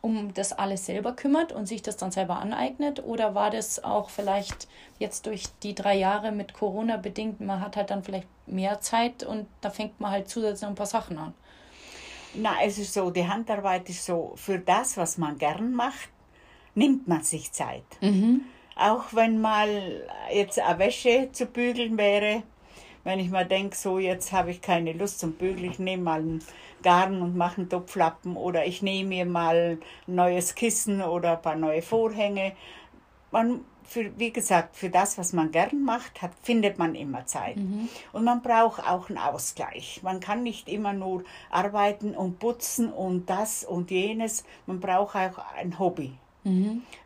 [0.00, 3.02] um das alles selber kümmert und sich das dann selber aneignet?
[3.02, 7.76] Oder war das auch vielleicht jetzt durch die drei Jahre mit Corona bedingt, man hat
[7.76, 11.16] halt dann vielleicht mehr Zeit und da fängt man halt zusätzlich noch ein paar Sachen
[11.16, 11.34] an?
[12.34, 16.10] Na, es ist so, die Handarbeit ist so, für das, was man gern macht,
[16.74, 17.84] nimmt man sich Zeit.
[18.76, 20.02] Auch wenn mal
[20.32, 22.42] jetzt eine Wäsche zu bügeln wäre,
[23.04, 26.20] wenn ich mal denke, so jetzt habe ich keine Lust zum Bügeln, ich nehme mal
[26.20, 26.42] einen
[26.82, 29.78] Garn und mache einen Topflappen oder ich nehme mir mal
[30.08, 32.52] ein neues Kissen oder ein paar neue Vorhänge.
[33.30, 37.56] Man, für, wie gesagt, für das, was man gern macht, hat, findet man immer Zeit.
[38.12, 40.00] Und man braucht auch einen Ausgleich.
[40.02, 44.44] Man kann nicht immer nur arbeiten und putzen und das und jenes.
[44.66, 46.14] Man braucht auch ein Hobby.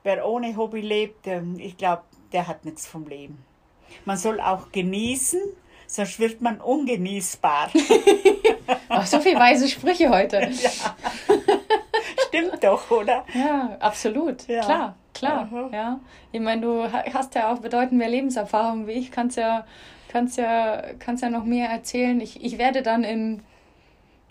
[0.05, 3.38] Wer ohne Hobby lebt, ähm, ich glaube, der hat nichts vom Leben.
[4.05, 5.40] Man soll auch genießen,
[5.89, 7.70] sonst wird man ungenießbar.
[8.89, 10.49] Ach, so viel weise Sprüche heute.
[12.28, 13.24] Stimmt doch, oder?
[13.34, 14.47] Ja, absolut.
[14.47, 14.61] Ja.
[14.62, 15.49] Klar, klar.
[15.51, 15.70] Aha.
[15.72, 16.01] Ja.
[16.32, 19.64] Ich meine, du ha- hast ja auch bedeutend mehr Lebenserfahrung wie ich, kannst ja,
[20.09, 22.20] kannst ja, kannst ja noch mehr erzählen.
[22.20, 23.43] Ich, ich werde dann in,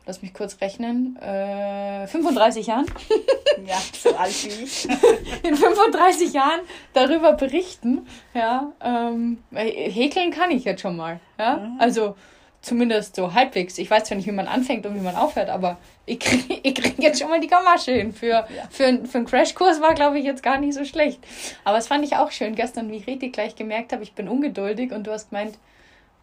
[0.08, 2.86] lass mich kurz rechnen, äh, 35 Jahren,
[3.68, 4.88] Ja, so alt wie ich.
[5.43, 6.62] in 35 Jahren
[6.93, 8.08] darüber berichten.
[8.34, 11.20] Ja, ähm, häkeln kann ich jetzt schon mal.
[11.38, 11.76] Ja, Mhm.
[11.80, 12.16] also
[12.62, 13.78] zumindest so halbwegs.
[13.78, 16.76] Ich weiß zwar nicht, wie man anfängt und wie man aufhört, aber ich kriege ich
[16.76, 18.14] krieg jetzt schon mal die Gamasche hin.
[18.14, 21.20] Für, für, ein- für einen Crashkurs war, glaube ich, jetzt gar nicht so schlecht.
[21.64, 24.28] Aber es fand ich auch schön gestern, wie ich richtig gleich gemerkt habe, ich bin
[24.30, 25.58] ungeduldig und du hast gemeint,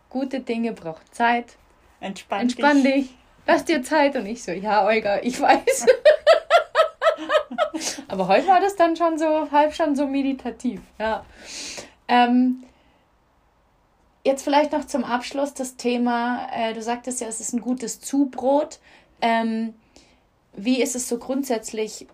[0.09, 1.57] gute Dinge brauchen Zeit.
[2.01, 2.95] Entspann, Entspann dich.
[2.95, 3.14] dich.
[3.47, 4.16] Lass dir Zeit.
[4.16, 5.86] Und ich so, ja, Olga, ich weiß.
[8.09, 10.80] Aber heute war das dann schon so, halb schon so meditativ.
[10.99, 11.24] Ja.
[12.09, 12.64] Ähm,
[14.24, 18.01] jetzt vielleicht noch zum Abschluss das Thema, äh, du sagtest ja, es ist ein gutes
[18.01, 18.78] Zubrot.
[19.20, 19.74] Ähm,
[20.57, 22.07] wie ist es so grundsätzlich?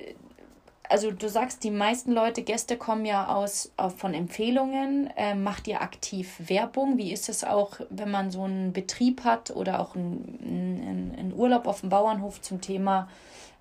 [0.91, 5.09] Also du sagst, die meisten Leute, Gäste kommen ja aus, aus von Empfehlungen.
[5.15, 6.99] Ähm, macht ihr aktiv Werbung?
[6.99, 11.69] Wie ist es auch, wenn man so einen Betrieb hat oder auch einen, einen, Urlaub
[11.69, 13.09] auf dem Bauernhof zum Thema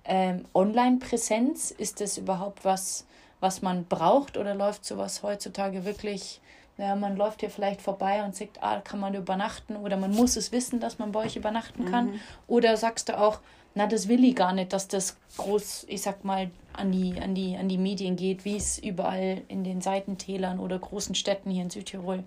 [0.04, 1.70] ähm, Online-Präsenz?
[1.70, 3.06] Ist das überhaupt was,
[3.38, 6.40] was man braucht oder läuft sowas heutzutage wirklich?
[6.78, 10.34] Ja, man läuft hier vielleicht vorbei und sagt, ah, kann man übernachten oder man muss
[10.34, 12.20] es wissen, dass man bei euch übernachten kann.
[12.48, 13.38] Oder sagst du auch,
[13.74, 17.34] na, das will ich gar nicht, dass das groß, ich sag mal, an die, an
[17.34, 21.62] die, an die Medien geht, wie es überall in den Seitentälern oder großen Städten hier
[21.62, 22.24] in Südtirol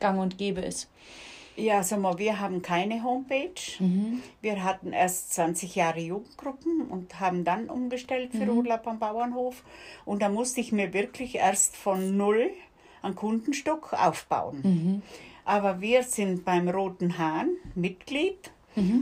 [0.00, 0.88] gang und gäbe ist.
[1.56, 3.54] Ja, sag mal, wir haben keine Homepage.
[4.42, 9.64] Wir hatten erst 20 Jahre Jugendgruppen und haben dann umgestellt für Urlaub am Bauernhof.
[10.04, 12.50] Und da musste ich mir wirklich erst von null
[13.00, 15.02] einen Kundenstock aufbauen.
[15.46, 18.50] Aber wir sind beim Roten Hahn Mitglied.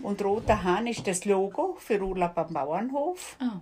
[0.03, 3.37] Und Roter Hahn ist das Logo für Urlaub am Bauernhof.
[3.41, 3.61] Ah.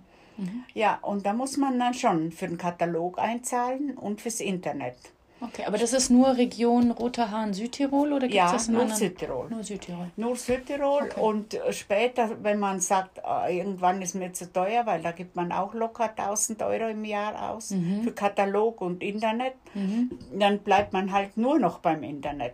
[0.73, 4.95] Ja, und da muss man dann schon für den Katalog einzahlen und fürs Internet.
[5.41, 8.81] Okay, aber das ist nur Region Roter Hahn Südtirol oder gibt es Ja, das nur
[8.81, 8.97] anderen?
[8.97, 9.49] Südtirol.
[9.49, 10.11] Nur Südtirol.
[10.15, 15.01] Nur Südtirol und äh, später, wenn man sagt, ah, irgendwann ist mir zu teuer, weil
[15.01, 19.53] da gibt man auch locker 1000 Euro im Jahr aus für Katalog und Internet,
[20.33, 22.53] dann bleibt man halt nur noch beim Internet.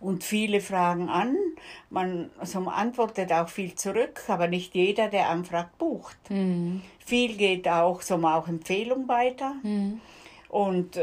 [0.00, 1.36] Und viele fragen an,
[1.90, 6.18] man, also man antwortet auch viel zurück, aber nicht jeder, der anfragt, bucht.
[6.30, 6.82] Mhm.
[6.98, 9.54] Viel geht auch, so auch Empfehlung weiter.
[9.62, 10.00] Mhm.
[10.48, 11.02] Und äh,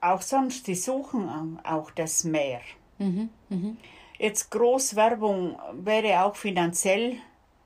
[0.00, 2.60] auch sonst, die suchen auch das mehr.
[2.98, 3.30] Mhm.
[3.48, 3.76] Mhm.
[4.18, 7.16] Jetzt Großwerbung wäre auch finanziell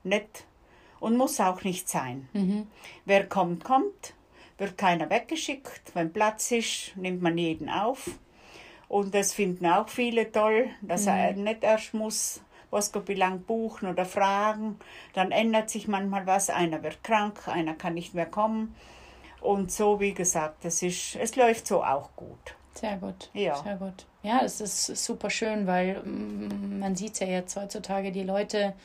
[0.03, 0.45] nett
[0.99, 2.29] und muss auch nicht sein.
[2.33, 2.67] Mhm.
[3.05, 4.13] Wer kommt, kommt,
[4.57, 5.91] wird keiner weggeschickt.
[5.93, 8.09] Wenn Platz ist, nimmt man jeden auf.
[8.93, 13.89] Und das finden auch viele toll, dass er nicht erst muss, was wie lang buchen
[13.89, 14.77] oder fragen.
[15.13, 16.51] Dann ändert sich manchmal was.
[16.51, 18.75] Einer wird krank, einer kann nicht mehr kommen.
[19.41, 22.53] Und so, wie gesagt, es, ist, es läuft so auch gut.
[22.75, 23.31] Sehr gut.
[23.33, 23.55] Ja.
[23.63, 24.05] Sehr gut.
[24.21, 28.75] Ja, es ist super schön, weil mm, man sieht ja jetzt heutzutage, die Leute,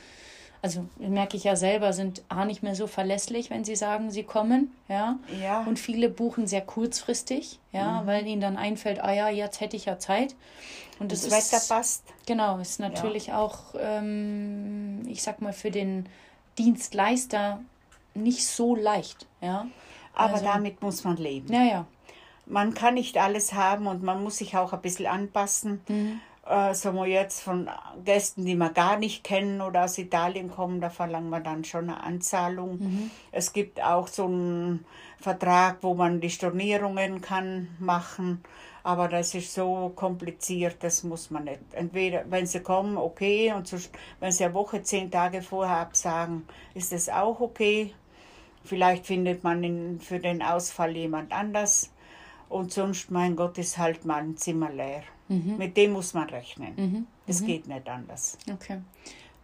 [0.62, 4.24] also merke ich ja selber, sind A nicht mehr so verlässlich, wenn sie sagen, sie
[4.24, 5.18] kommen, ja.
[5.40, 5.62] Ja.
[5.62, 9.84] Und viele buchen sehr kurzfristig, ja, weil ihnen dann einfällt, ah ja, jetzt hätte ich
[9.84, 10.34] ja Zeit.
[10.98, 12.02] Und Das das, Wetter passt.
[12.26, 16.08] genau, ist natürlich auch, ähm, ich sag mal, für den
[16.58, 17.60] Dienstleister
[18.14, 19.66] nicht so leicht, ja.
[20.14, 21.52] Aber Also- damit muss man leben.
[21.52, 21.86] Ja, ja.
[22.46, 25.82] Man kann nicht alles haben und man muss sich auch ein bisschen anpassen.
[26.48, 27.68] Äh, sagen wir jetzt von
[28.06, 31.90] Gästen, die wir gar nicht kennen oder aus Italien kommen, da verlangen wir dann schon
[31.90, 33.10] eine Anzahlung.
[33.32, 34.86] Es gibt auch so einen
[35.20, 38.42] Vertrag, wo man die Stornierungen kann machen,
[38.82, 41.60] aber das ist so kompliziert, das muss man nicht.
[41.72, 46.46] Entweder, wenn sie kommen, okay, und sonst, wenn sie eine Woche, zehn Tage vorher absagen,
[46.72, 47.92] ist das auch okay.
[48.64, 51.90] Vielleicht findet man in, für den Ausfall jemand anders.
[52.48, 55.02] Und sonst, mein Gott, ist halt mal ein Zimmer leer.
[55.28, 57.06] Mit dem muss man rechnen.
[57.26, 58.38] Das geht nicht anders.
[58.50, 58.80] Okay.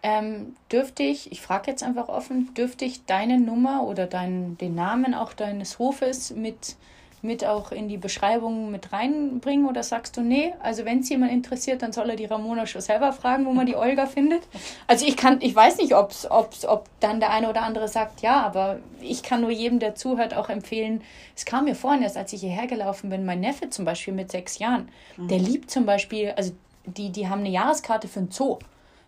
[0.03, 4.75] Ähm, dürfte ich, ich frage jetzt einfach offen, dürfte ich deine Nummer oder dein, den
[4.75, 6.77] Namen auch deines Hofes mit,
[7.25, 11.33] mit auch in die Beschreibung mit reinbringen oder sagst du, nee, also wenn es jemand
[11.33, 14.43] interessiert, dann soll er die Ramona schon selber fragen, wo man die Olga findet?
[14.87, 18.21] Also ich kann, ich weiß nicht, ob's, ob's, ob dann der eine oder andere sagt,
[18.21, 21.01] ja, aber ich kann nur jedem, der zuhört, auch empfehlen,
[21.35, 24.31] es kam mir vorhin erst, als ich hierher gelaufen bin, mein Neffe zum Beispiel mit
[24.31, 26.53] sechs Jahren, der liebt zum Beispiel, also
[26.85, 28.59] die, die haben eine Jahreskarte für einen Zoo.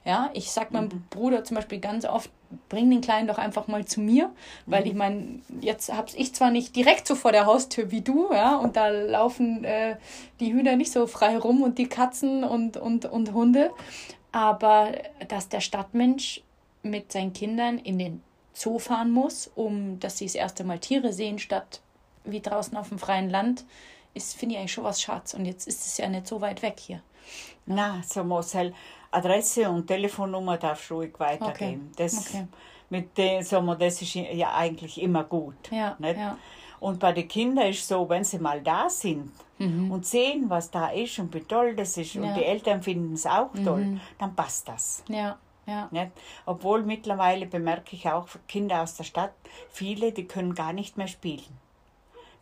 [0.06, 2.30] Ja, ich sag meinem Bruder zum Beispiel ganz oft,
[2.68, 4.32] bring den Kleinen doch einfach mal zu mir,
[4.66, 8.32] weil ich meine, jetzt hab's ich zwar nicht direkt so vor der Haustür wie du,
[8.32, 9.96] ja, und da laufen äh,
[10.40, 13.70] die Hühner nicht so frei rum und die Katzen und, und, und Hunde,
[14.32, 14.92] aber
[15.28, 16.42] dass der Stadtmensch
[16.82, 18.22] mit seinen Kindern in den
[18.52, 21.80] Zoo fahren muss, um dass sie das erste Mal Tiere sehen, statt
[22.24, 23.64] wie draußen auf dem freien Land,
[24.14, 25.34] ist, finde ich eigentlich schon was Schatz.
[25.34, 27.02] Und jetzt ist es ja nicht so weit weg hier.
[27.66, 28.24] Na, so
[28.54, 28.74] halt
[29.16, 31.90] Adresse und Telefonnummer darfst du ruhig weitergeben.
[31.96, 32.46] Das, Okay.
[32.90, 35.70] mit dem, so, wir, das ist ja eigentlich immer gut.
[35.70, 36.18] Ja, nicht?
[36.18, 36.36] ja.
[36.78, 40.88] Und bei den Kindern ist so, wenn sie mal da sind und sehen, was da
[40.88, 42.22] ist und wie toll das ist Mhm.
[42.24, 42.28] Ja.
[42.30, 42.34] Mhm.
[42.34, 45.02] und die Eltern finden es auch toll, dann passt das.
[45.08, 45.88] Ja, ja.
[45.90, 46.10] Nicht?
[46.44, 49.32] Obwohl mittlerweile bemerke ich auch Kinder aus der Stadt,
[49.70, 51.58] viele, die können gar nicht mehr spielen.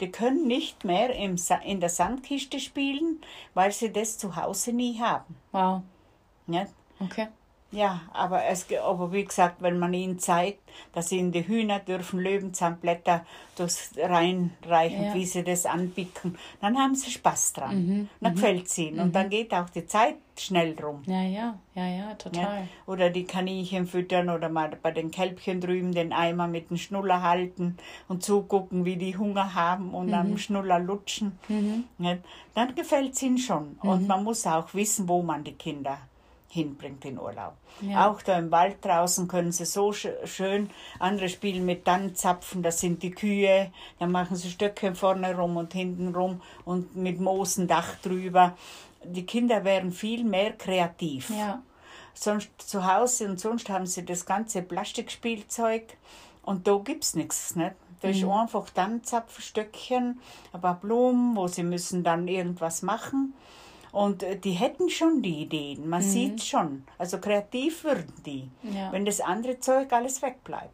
[0.01, 3.21] Die können nicht mehr im, Sa- in der Sandkiste spielen,
[3.55, 5.37] weil sie das zu Hause nie haben.
[5.53, 5.83] Wow.
[6.47, 6.73] Nicht?
[7.01, 7.29] Okay.
[7.75, 10.61] Ja, aber, es, aber wie gesagt, wenn man ihnen zeigt,
[10.93, 13.27] dass ihnen die Hühner dürfen Löwenzahnblätter
[13.57, 15.15] durchs reinreichen, Ja.
[15.15, 18.09] wie sie das anbicken, dann haben sie Spaß dran.
[18.21, 19.01] Dann gefällt es ihnen.
[19.01, 21.03] Und dann geht auch die Zeit schnell rum.
[21.07, 22.43] Ja, ja, ja, ja, total.
[22.43, 22.69] Ja?
[22.87, 27.23] Oder die Kaninchen füttern oder mal bei den Kälbchen drüben den Eimer mit dem Schnuller
[27.23, 27.77] halten
[28.07, 31.39] und zugucken, wie die Hunger haben und am Schnuller lutschen.
[31.99, 32.19] Ja?
[32.55, 33.79] Dann gefällt es ihnen schon.
[33.83, 35.99] Und man muss auch wissen, wo man die Kinder
[36.55, 37.55] hinbringt in Urlaub.
[37.81, 38.09] Ja.
[38.09, 42.79] Auch da im Wald draußen können sie so sch- schön, andere spielen mit Tannenzapfen, das
[42.81, 47.57] sind die Kühe, dann machen sie Stöcke vorne rum und hinten rum und mit Moos
[47.59, 48.57] ein Dach drüber.
[49.03, 51.61] Die Kinder wären viel mehr kreativ Ja,
[52.15, 55.97] sonst zu Hause und sonst haben sie das ganze Plastikspielzeug
[56.43, 57.75] und da gibt's nichts, nicht?
[58.01, 60.21] Da ist einfach dann Zapfstöckchen,
[60.53, 63.33] ein paar Blumen, wo sie müssen dann irgendwas machen.
[63.95, 66.85] Und äh, die hätten schon die Ideen, man sieht schon.
[66.99, 68.91] Also kreativ würden die, Ja.
[68.93, 70.73] wenn das andere Zeug alles wegbleibt.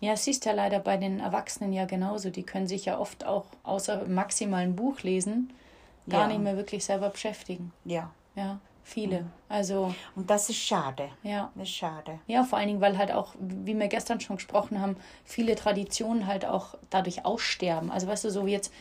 [0.00, 2.30] ja, es ist ja leider bei den Erwachsenen ja genauso.
[2.30, 5.52] Die können sich ja oft auch außer maximal ein Buch lesen,
[6.08, 6.26] gar Ja.
[6.28, 7.72] nicht mehr wirklich selber beschäftigen.
[7.84, 8.10] Ja.
[8.36, 9.26] Ja, viele.
[9.48, 11.08] Also, Und das ist schade.
[11.24, 11.50] ja.
[11.56, 12.20] Das ist schade.
[12.28, 16.26] Ja, vor allen Dingen, weil halt auch, wie wir gestern schon gesprochen haben, viele Traditionen
[16.26, 17.90] halt auch dadurch aussterben.
[17.90, 18.72] Also weißt du, so wie jetzt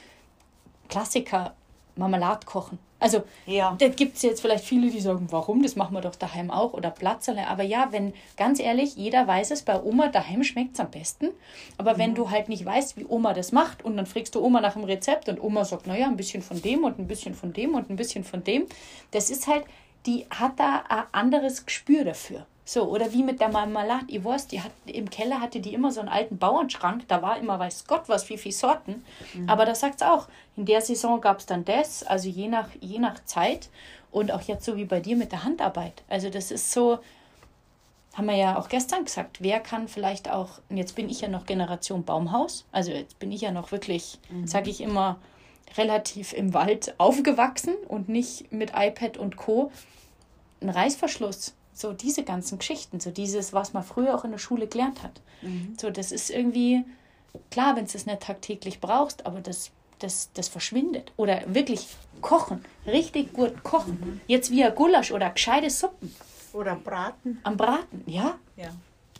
[0.90, 1.56] Klassiker,
[1.96, 2.78] Marmelade kochen.
[3.00, 3.76] Also Ja.
[3.78, 6.74] da gibt es jetzt vielleicht viele, die sagen, warum, das machen wir doch daheim auch
[6.74, 7.48] oder Platzerle.
[7.48, 11.30] Aber ja, wenn, ganz ehrlich, jeder weiß es, bei Oma daheim schmeckt es am besten.
[11.78, 14.62] Aber wenn du halt nicht weißt, wie Oma das macht und dann fragst du Oma
[14.62, 17.54] nach dem Rezept und Oma sagt, naja, ein bisschen von dem und ein bisschen von
[17.54, 18.66] dem und ein bisschen von dem,
[19.12, 19.66] das ist halt,
[20.06, 22.45] die hat da ein anderes Gespür dafür.
[22.70, 25.89] So, oder wie mit der Marmelade, ich weiß, die hat, im Keller hatte die immer
[25.89, 29.05] so einen alten Bauernschrank, da war immer, weiß Gott was, wie viele Sorten.
[29.34, 29.49] Mhm.
[29.49, 32.68] Aber da sagt es auch, in der Saison gab es dann das, also je nach,
[32.82, 33.70] je nach Zeit
[34.11, 36.03] und auch jetzt so wie bei dir mit der Handarbeit.
[36.09, 36.99] Also das ist so,
[38.15, 41.30] haben wir ja auch gestern gesagt, wer kann vielleicht auch, und jetzt bin ich ja
[41.30, 44.45] noch Generation Baumhaus, also jetzt bin ich ja noch wirklich, mhm.
[44.45, 45.20] sage ich immer,
[45.78, 49.72] relativ im Wald aufgewachsen und nicht mit iPad und Co.
[50.59, 54.68] Ein Reißverschluss so diese ganzen Geschichten, so dieses, was man früher auch in der Schule
[54.68, 55.22] gelernt hat.
[55.44, 55.76] Mhm.
[55.80, 56.84] So, das ist irgendwie,
[57.52, 59.70] klar, wenn du es nicht tagtäglich brauchst, aber das,
[60.00, 61.12] das, das verschwindet.
[61.18, 61.88] Oder wirklich
[62.22, 64.00] kochen, richtig gut kochen.
[64.02, 64.22] Mhm.
[64.26, 66.16] Jetzt wie ein Gulasch oder gescheite Suppen.
[66.52, 67.40] Oder Braten.
[67.44, 68.40] Am Braten, ja.
[68.56, 68.70] Ja.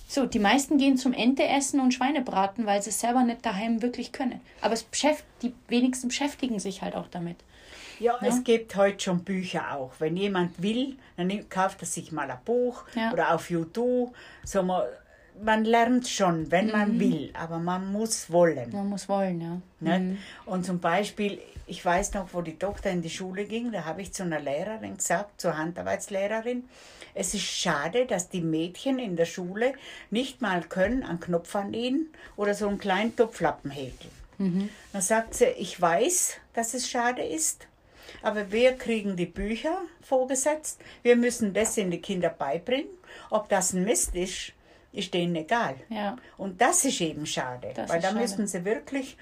[0.08, 3.84] So, die meisten gehen zum Ente essen und Schweinebraten, weil sie es selber nicht daheim
[3.84, 4.42] wirklich können.
[4.62, 4.86] Aber es
[5.44, 7.38] die wenigsten beschäftigen sich halt auch damit.
[8.00, 9.94] Ja, ja, es gibt heute schon Bücher auch.
[10.00, 13.12] Wenn jemand will, dann kauft er sich mal ein Buch ja.
[13.12, 14.14] oder auf YouTube.
[14.44, 14.84] So man,
[15.42, 17.00] man lernt schon, wenn man mhm.
[17.00, 18.72] will, aber man muss wollen.
[18.72, 19.98] Man muss wollen, ja.
[19.98, 20.18] Mhm.
[20.46, 24.02] Und zum Beispiel, ich weiß noch, wo die Tochter in die Schule ging, da habe
[24.02, 26.64] ich zu einer Lehrerin gesagt, zur Handarbeitslehrerin,
[27.14, 29.74] es ist schade, dass die Mädchen in der Schule
[30.12, 34.14] nicht mal können einen Knopf annähen oder so einen kleinen Topflappen häkeln.
[34.38, 34.70] Mhm.
[34.94, 37.68] Dann sagt sie, ich weiß, dass es schade ist,
[38.28, 40.82] aber wir kriegen die Bücher vorgesetzt.
[41.02, 42.90] Wir müssen das in die Kinder beibringen.
[43.30, 44.52] Ob das ein Mist ist,
[44.92, 45.76] ist denen egal.
[45.88, 46.18] Ja.
[46.38, 48.20] Und das ist eben schade, das weil da schade.
[48.20, 49.16] müssen sie wirklich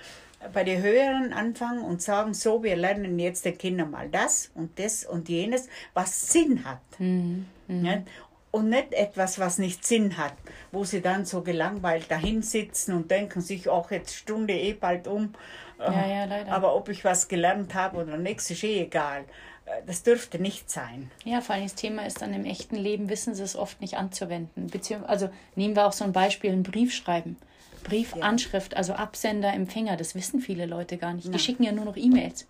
[0.54, 4.80] bei den Höheren anfangen und sagen, so, wir lernen jetzt den Kindern mal das und
[4.80, 6.82] das und jenes, was Sinn hat.
[6.98, 7.46] Mhm.
[7.68, 8.06] Mhm.
[8.50, 10.34] Und nicht etwas, was nicht Sinn hat,
[10.72, 15.08] wo sie dann so gelangweilt dahin sitzen und denken sich, ach, jetzt Stunde eh bald
[15.08, 15.34] um
[15.80, 16.52] ja, ja, leider.
[16.52, 19.26] Aber ob ich was gelernt habe oder nichts, ist eh egal.
[19.66, 21.12] Äh, das dürfte nicht sein.
[21.24, 23.98] Ja, vor allem das Thema ist dann im echten Leben, wissen sie es oft nicht
[23.98, 24.68] anzuwenden.
[24.68, 27.38] Beziehungsweise, also nehmen wir auch so ein Beispiel, ein Brief schreiben.
[27.84, 28.78] Briefanschrift, ja.
[28.80, 31.32] also Absender, Empfänger, das wissen viele Leute gar nicht.
[31.32, 32.48] Die schicken ja nur noch E-Mails.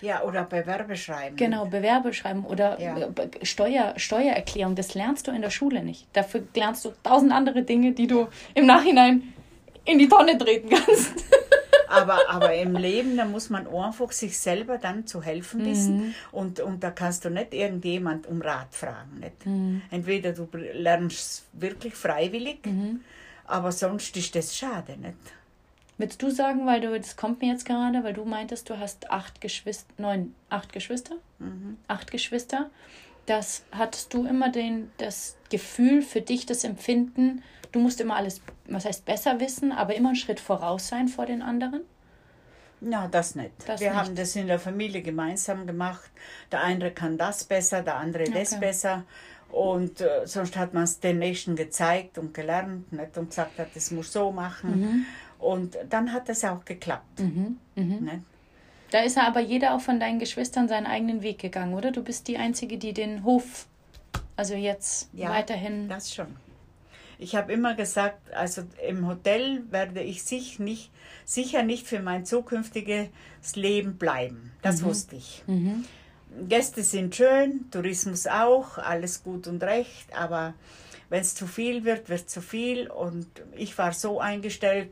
[0.00, 1.36] Ja, oder Bewerbeschreiben.
[1.36, 2.94] Genau, Bewerbeschreiben oder ja.
[3.42, 6.06] Steuer, Steuererklärung, das lernst du in der Schule nicht.
[6.12, 9.32] Dafür lernst du tausend andere Dinge, die du im Nachhinein
[9.86, 11.12] in die Tonne treten kannst.
[11.88, 15.96] aber, aber im Leben, da muss man einfach sich selber dann zu helfen wissen.
[15.96, 16.14] Mhm.
[16.32, 19.20] Und, und da kannst du nicht irgendjemand um Rat fragen.
[19.20, 19.46] Nicht?
[19.46, 19.82] Mhm.
[19.90, 23.00] Entweder du lernst wirklich freiwillig, mhm.
[23.46, 24.96] aber sonst ist das schade.
[24.96, 25.16] Nicht?
[25.98, 29.10] Würdest du sagen, weil du, das kommt mir jetzt gerade, weil du meintest, du hast
[29.10, 31.16] acht Geschwister, neun, acht Geschwister?
[31.38, 31.78] Mhm.
[31.88, 32.70] Acht Geschwister.
[33.26, 38.40] Das hattest du immer den, das Gefühl für dich, das Empfinden, du musst immer alles,
[38.68, 41.82] was heißt besser wissen, aber immer einen Schritt voraus sein vor den anderen?
[42.80, 43.52] Na, das nicht.
[43.66, 43.98] Das Wir nicht.
[43.98, 46.10] haben das in der Familie gemeinsam gemacht.
[46.52, 48.32] Der eine kann das besser, der andere okay.
[48.34, 49.04] das besser.
[49.50, 53.16] Und äh, sonst hat man es den Nächsten gezeigt und gelernt nicht?
[53.16, 54.80] und gesagt, hat, das muss so machen.
[54.80, 55.06] Mhm.
[55.38, 57.20] Und dann hat es auch geklappt.
[57.20, 57.58] Mhm.
[57.74, 58.22] Mhm.
[58.90, 61.90] Da ist aber jeder auch von deinen Geschwistern seinen eigenen Weg gegangen, oder?
[61.90, 63.66] Du bist die Einzige, die den Hof,
[64.36, 65.88] also jetzt ja, weiterhin.
[65.88, 66.36] Das schon.
[67.18, 70.90] Ich habe immer gesagt, also im Hotel werde ich sich nicht,
[71.24, 73.08] sicher nicht für mein zukünftiges
[73.54, 74.52] Leben bleiben.
[74.62, 74.86] Das mhm.
[74.86, 75.42] wusste ich.
[75.46, 75.84] Mhm.
[76.48, 80.52] Gäste sind schön, Tourismus auch, alles gut und recht, aber
[81.08, 82.90] wenn es zu viel wird, wird zu viel.
[82.90, 83.26] Und
[83.56, 84.90] ich war so eingestellt,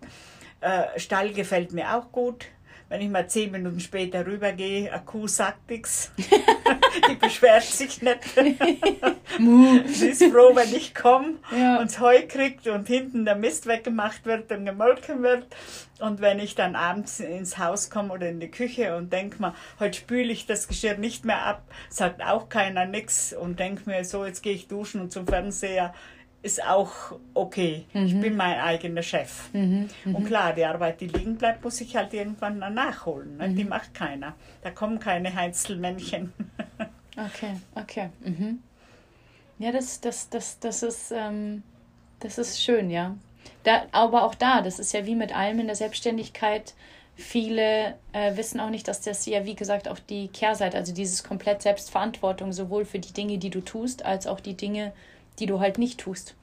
[0.63, 2.47] äh, Stall gefällt mir auch gut
[2.95, 6.13] wenn ich mal zehn Minuten später rübergehe, eine Kuh sagt nichts.
[7.11, 8.21] die beschwert sich nicht.
[9.87, 11.81] Sie ist froh, wenn ich komme ja.
[11.81, 15.49] und Heu kriegt und hinten der Mist weggemacht wird und gemolken wird.
[15.99, 19.57] Und wenn ich dann abends ins Haus komme oder in die Küche und denke mir,
[19.81, 24.05] heute spüle ich das Geschirr nicht mehr ab, sagt auch keiner nichts und denke mir,
[24.05, 25.93] so, jetzt gehe ich duschen und zum Fernseher
[26.45, 26.93] ist auch
[27.33, 27.87] okay.
[27.95, 28.07] Mhm.
[28.07, 29.49] Ich bin mein eigener Chef.
[29.55, 29.89] Mhm.
[30.05, 30.15] Mhm.
[30.15, 33.39] Und klar, die Arbeit, die liegen bleibt, muss ich halt irgendwann nachholen.
[33.39, 33.49] Ne?
[33.49, 33.71] Die mhm.
[33.71, 34.35] macht keiner.
[34.63, 36.35] Da kommen keine Heinzelmännchen.
[37.17, 38.11] okay, okay.
[38.21, 38.63] Mhm.
[39.59, 41.63] Ja, das, das, das, das, ist, ähm,
[42.21, 43.17] das ist schön, ja.
[43.63, 46.75] Da, aber auch da, das ist ja wie mit allem in der Selbstständigkeit.
[47.17, 51.25] Viele äh, wissen auch nicht, dass das ja, wie gesagt, auch die Kehrseite, also dieses
[51.25, 55.14] komplett Selbstverantwortung, sowohl für die Dinge, die du tust, als auch die Dinge, die
[55.47, 56.35] du halt nicht tust.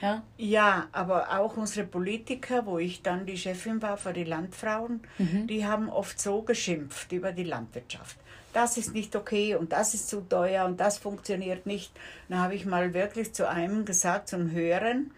[0.00, 0.22] Ja?
[0.36, 5.46] ja, aber auch unsere Politiker, wo ich dann die Chefin war für die Landfrauen, mhm.
[5.46, 8.16] die haben oft so geschimpft über die Landwirtschaft.
[8.52, 11.92] Das ist nicht okay und das ist zu teuer und das funktioniert nicht.
[12.28, 15.12] Dann habe ich mal wirklich zu einem gesagt, zum Hören,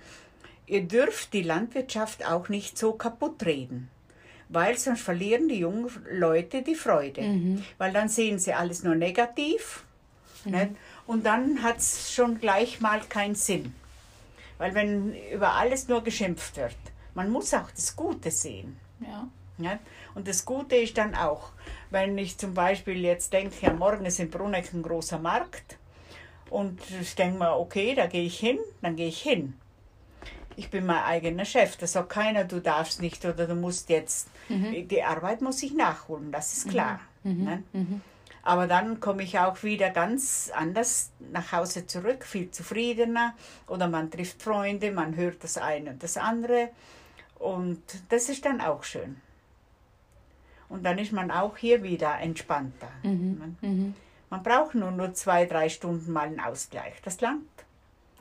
[0.66, 3.88] ihr dürft die Landwirtschaft auch nicht so kaputt reden
[4.48, 7.22] weil sonst verlieren die jungen Leute die Freude.
[7.22, 7.64] Mhm.
[7.78, 9.84] Weil dann sehen sie alles nur negativ.
[10.44, 10.76] Mhm.
[11.06, 13.74] Und dann hat es schon gleich mal keinen Sinn.
[14.58, 16.76] Weil wenn über alles nur geschimpft wird,
[17.14, 18.78] man muss auch das Gute sehen.
[19.00, 19.28] Ja.
[19.58, 19.78] Ja?
[20.14, 21.50] Und das Gute ist dann auch,
[21.90, 25.78] wenn ich zum Beispiel jetzt denke, ja, morgen ist in Bruneck ein großer Markt
[26.50, 29.54] und ich denke mir, okay, da gehe ich hin, dann gehe ich hin.
[30.56, 34.28] Ich bin mein eigener Chef, da sagt keiner, du darfst nicht oder du musst jetzt.
[34.48, 34.86] Mhm.
[34.86, 37.00] Die Arbeit muss ich nachholen, das ist klar.
[37.24, 38.02] Mhm.
[38.44, 43.34] Aber dann komme ich auch wieder ganz anders nach Hause zurück, viel zufriedener.
[43.66, 46.68] Oder man trifft Freunde, man hört das eine und das andere.
[47.38, 49.16] Und das ist dann auch schön.
[50.68, 52.90] Und dann ist man auch hier wieder entspannter.
[53.02, 53.56] Mhm.
[53.62, 53.94] Mhm.
[54.28, 56.94] Man braucht nur, nur zwei, drei Stunden mal einen Ausgleich.
[57.02, 57.48] Das langt.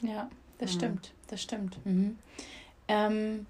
[0.02, 0.78] Ja, das mhm.
[0.78, 1.14] stimmt.
[1.28, 1.86] Das stimmt.
[1.86, 2.18] Mhm.
[2.88, 3.46] Ähm,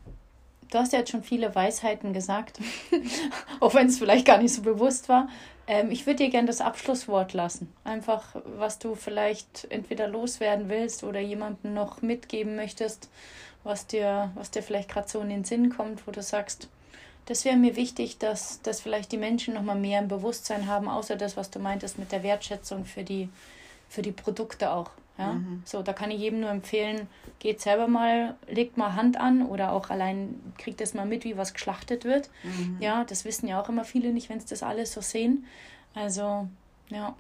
[0.71, 2.59] du hast ja jetzt schon viele Weisheiten gesagt,
[3.59, 5.27] auch wenn es vielleicht gar nicht so bewusst war.
[5.67, 7.73] Ähm, ich würde dir gerne das Abschlusswort lassen.
[7.83, 13.09] Einfach, was du vielleicht entweder loswerden willst oder jemandem noch mitgeben möchtest,
[13.63, 16.67] was dir, was dir vielleicht gerade so in den Sinn kommt, wo du sagst,
[17.25, 20.89] das wäre mir wichtig, dass, dass vielleicht die Menschen noch mal mehr im Bewusstsein haben,
[20.89, 23.29] außer das, was du meintest mit der Wertschätzung für die,
[23.87, 24.91] für die Produkte auch.
[25.17, 25.33] Ja?
[25.33, 25.61] Mhm.
[25.65, 27.07] So, da kann ich jedem nur empfehlen,
[27.39, 31.37] geht selber mal, legt mal Hand an oder auch allein kriegt das mal mit, wie
[31.37, 32.29] was geschlachtet wird.
[32.43, 32.77] Mhm.
[32.79, 35.45] Ja, das wissen ja auch immer viele nicht, wenn sie das alles so sehen.
[35.93, 36.47] Also,
[36.89, 37.15] ja.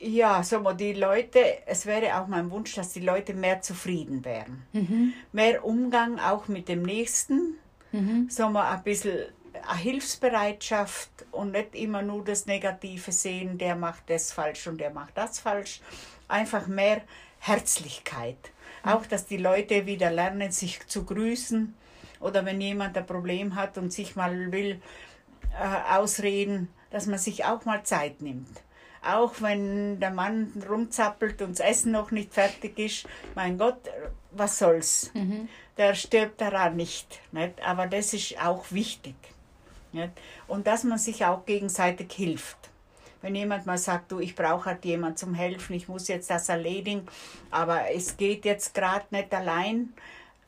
[0.00, 4.62] Ja, so die Leute, es wäre auch mein Wunsch, dass die Leute mehr zufrieden wären.
[4.72, 5.12] Mhm.
[5.32, 7.56] Mehr Umgang auch mit dem Nächsten
[7.92, 8.28] Mhm.
[8.28, 9.18] Sagen wir ein bisschen
[9.66, 14.90] eine Hilfsbereitschaft und nicht immer nur das Negative sehen, der macht das falsch und der
[14.90, 15.80] macht das falsch.
[16.28, 17.02] Einfach mehr
[17.38, 18.36] Herzlichkeit.
[18.84, 18.90] Mhm.
[18.90, 21.74] Auch, dass die Leute wieder lernen, sich zu grüßen
[22.20, 24.80] oder wenn jemand ein Problem hat und sich mal will
[25.58, 28.62] äh, ausreden, dass man sich auch mal Zeit nimmt.
[29.02, 33.78] Auch wenn der Mann rumzappelt und das Essen noch nicht fertig ist, mein Gott,
[34.32, 35.10] was soll's?
[35.14, 35.48] Mhm
[35.78, 37.62] der stirbt daran nicht, nicht.
[37.62, 39.14] Aber das ist auch wichtig.
[39.92, 40.10] Nicht?
[40.46, 42.56] Und dass man sich auch gegenseitig hilft.
[43.20, 46.48] Wenn jemand mal sagt, du, ich brauche halt jemand zum Helfen, ich muss jetzt das
[46.48, 47.06] erledigen,
[47.50, 49.92] aber es geht jetzt gerade nicht allein,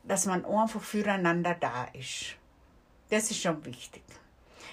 [0.03, 2.35] dass man einfach füreinander da ist.
[3.09, 4.03] Das ist schon wichtig.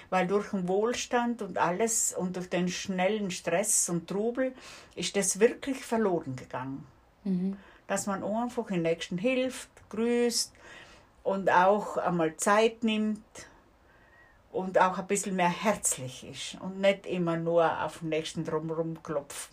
[0.09, 4.55] Weil durch den Wohlstand und alles und durch den schnellen Stress und Trubel
[4.95, 6.87] ist das wirklich verloren gegangen.
[7.25, 7.57] Mhm
[7.89, 10.53] dass man einfach den Nächsten hilft, grüßt
[11.23, 13.19] und auch einmal Zeit nimmt
[14.51, 19.01] und auch ein bisschen mehr herzlich ist und nicht immer nur auf den Nächsten drumherum
[19.03, 19.49] klopft.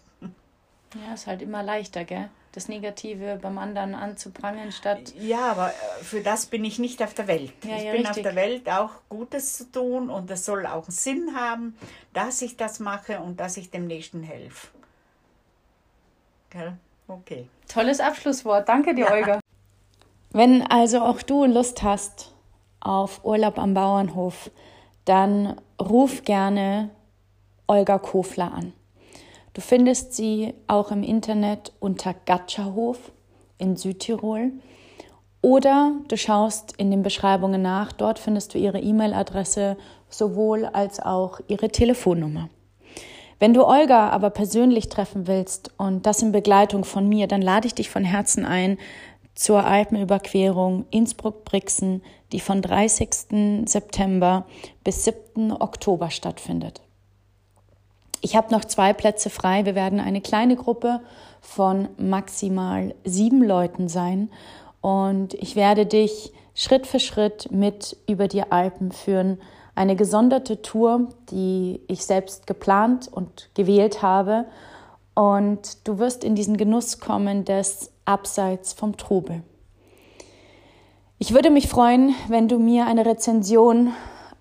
[0.94, 2.30] Ja, ist halt immer leichter, gell?
[2.52, 5.12] Das Negative beim anderen anzubrangen, statt.
[5.18, 7.52] Ja, aber äh, für das bin ich nicht auf der Welt.
[7.64, 8.26] Ja, ich ja, bin richtig.
[8.26, 11.76] auf der Welt auch Gutes zu tun und es soll auch einen Sinn haben,
[12.14, 14.68] dass ich das mache und dass ich dem Nächsten helfe.
[16.48, 16.78] Gell?
[17.08, 17.48] Okay.
[17.68, 18.68] Tolles Abschlusswort.
[18.68, 19.12] Danke dir, ja.
[19.12, 19.40] Olga.
[20.30, 22.32] Wenn also auch du Lust hast
[22.80, 24.50] auf Urlaub am Bauernhof,
[25.06, 26.90] dann ruf gerne
[27.66, 28.74] Olga Kofler an.
[29.54, 33.10] Du findest sie auch im Internet unter Gatscherhof
[33.56, 34.52] in Südtirol.
[35.40, 37.92] Oder du schaust in den Beschreibungen nach.
[37.92, 39.78] Dort findest du ihre E-Mail-Adresse
[40.10, 42.50] sowohl als auch ihre Telefonnummer.
[43.38, 47.66] Wenn du Olga aber persönlich treffen willst und das in Begleitung von mir, dann lade
[47.66, 48.78] ich dich von Herzen ein
[49.34, 52.02] zur Alpenüberquerung Innsbruck-Brixen,
[52.32, 53.68] die von 30.
[53.68, 54.46] September
[54.84, 55.52] bis 7.
[55.52, 56.82] Oktober stattfindet.
[58.20, 59.64] Ich habe noch zwei Plätze frei.
[59.66, 61.00] Wir werden eine kleine Gruppe
[61.40, 64.30] von maximal sieben Leuten sein
[64.80, 69.38] und ich werde dich Schritt für Schritt mit über die Alpen führen,
[69.74, 74.46] eine gesonderte Tour, die ich selbst geplant und gewählt habe.
[75.14, 79.42] Und du wirst in diesen Genuss kommen des Abseits vom Trubel.
[81.18, 83.94] Ich würde mich freuen, wenn du mir eine Rezension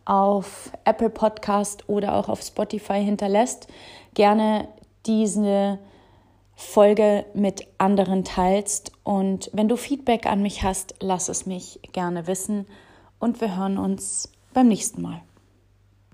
[0.03, 3.67] auf Apple Podcast oder auch auf Spotify hinterlässt.
[4.13, 4.67] Gerne
[5.05, 5.79] diese
[6.53, 8.91] Folge mit anderen teilst.
[9.03, 12.65] Und wenn du Feedback an mich hast, lass es mich gerne wissen.
[13.19, 15.21] Und wir hören uns beim nächsten Mal.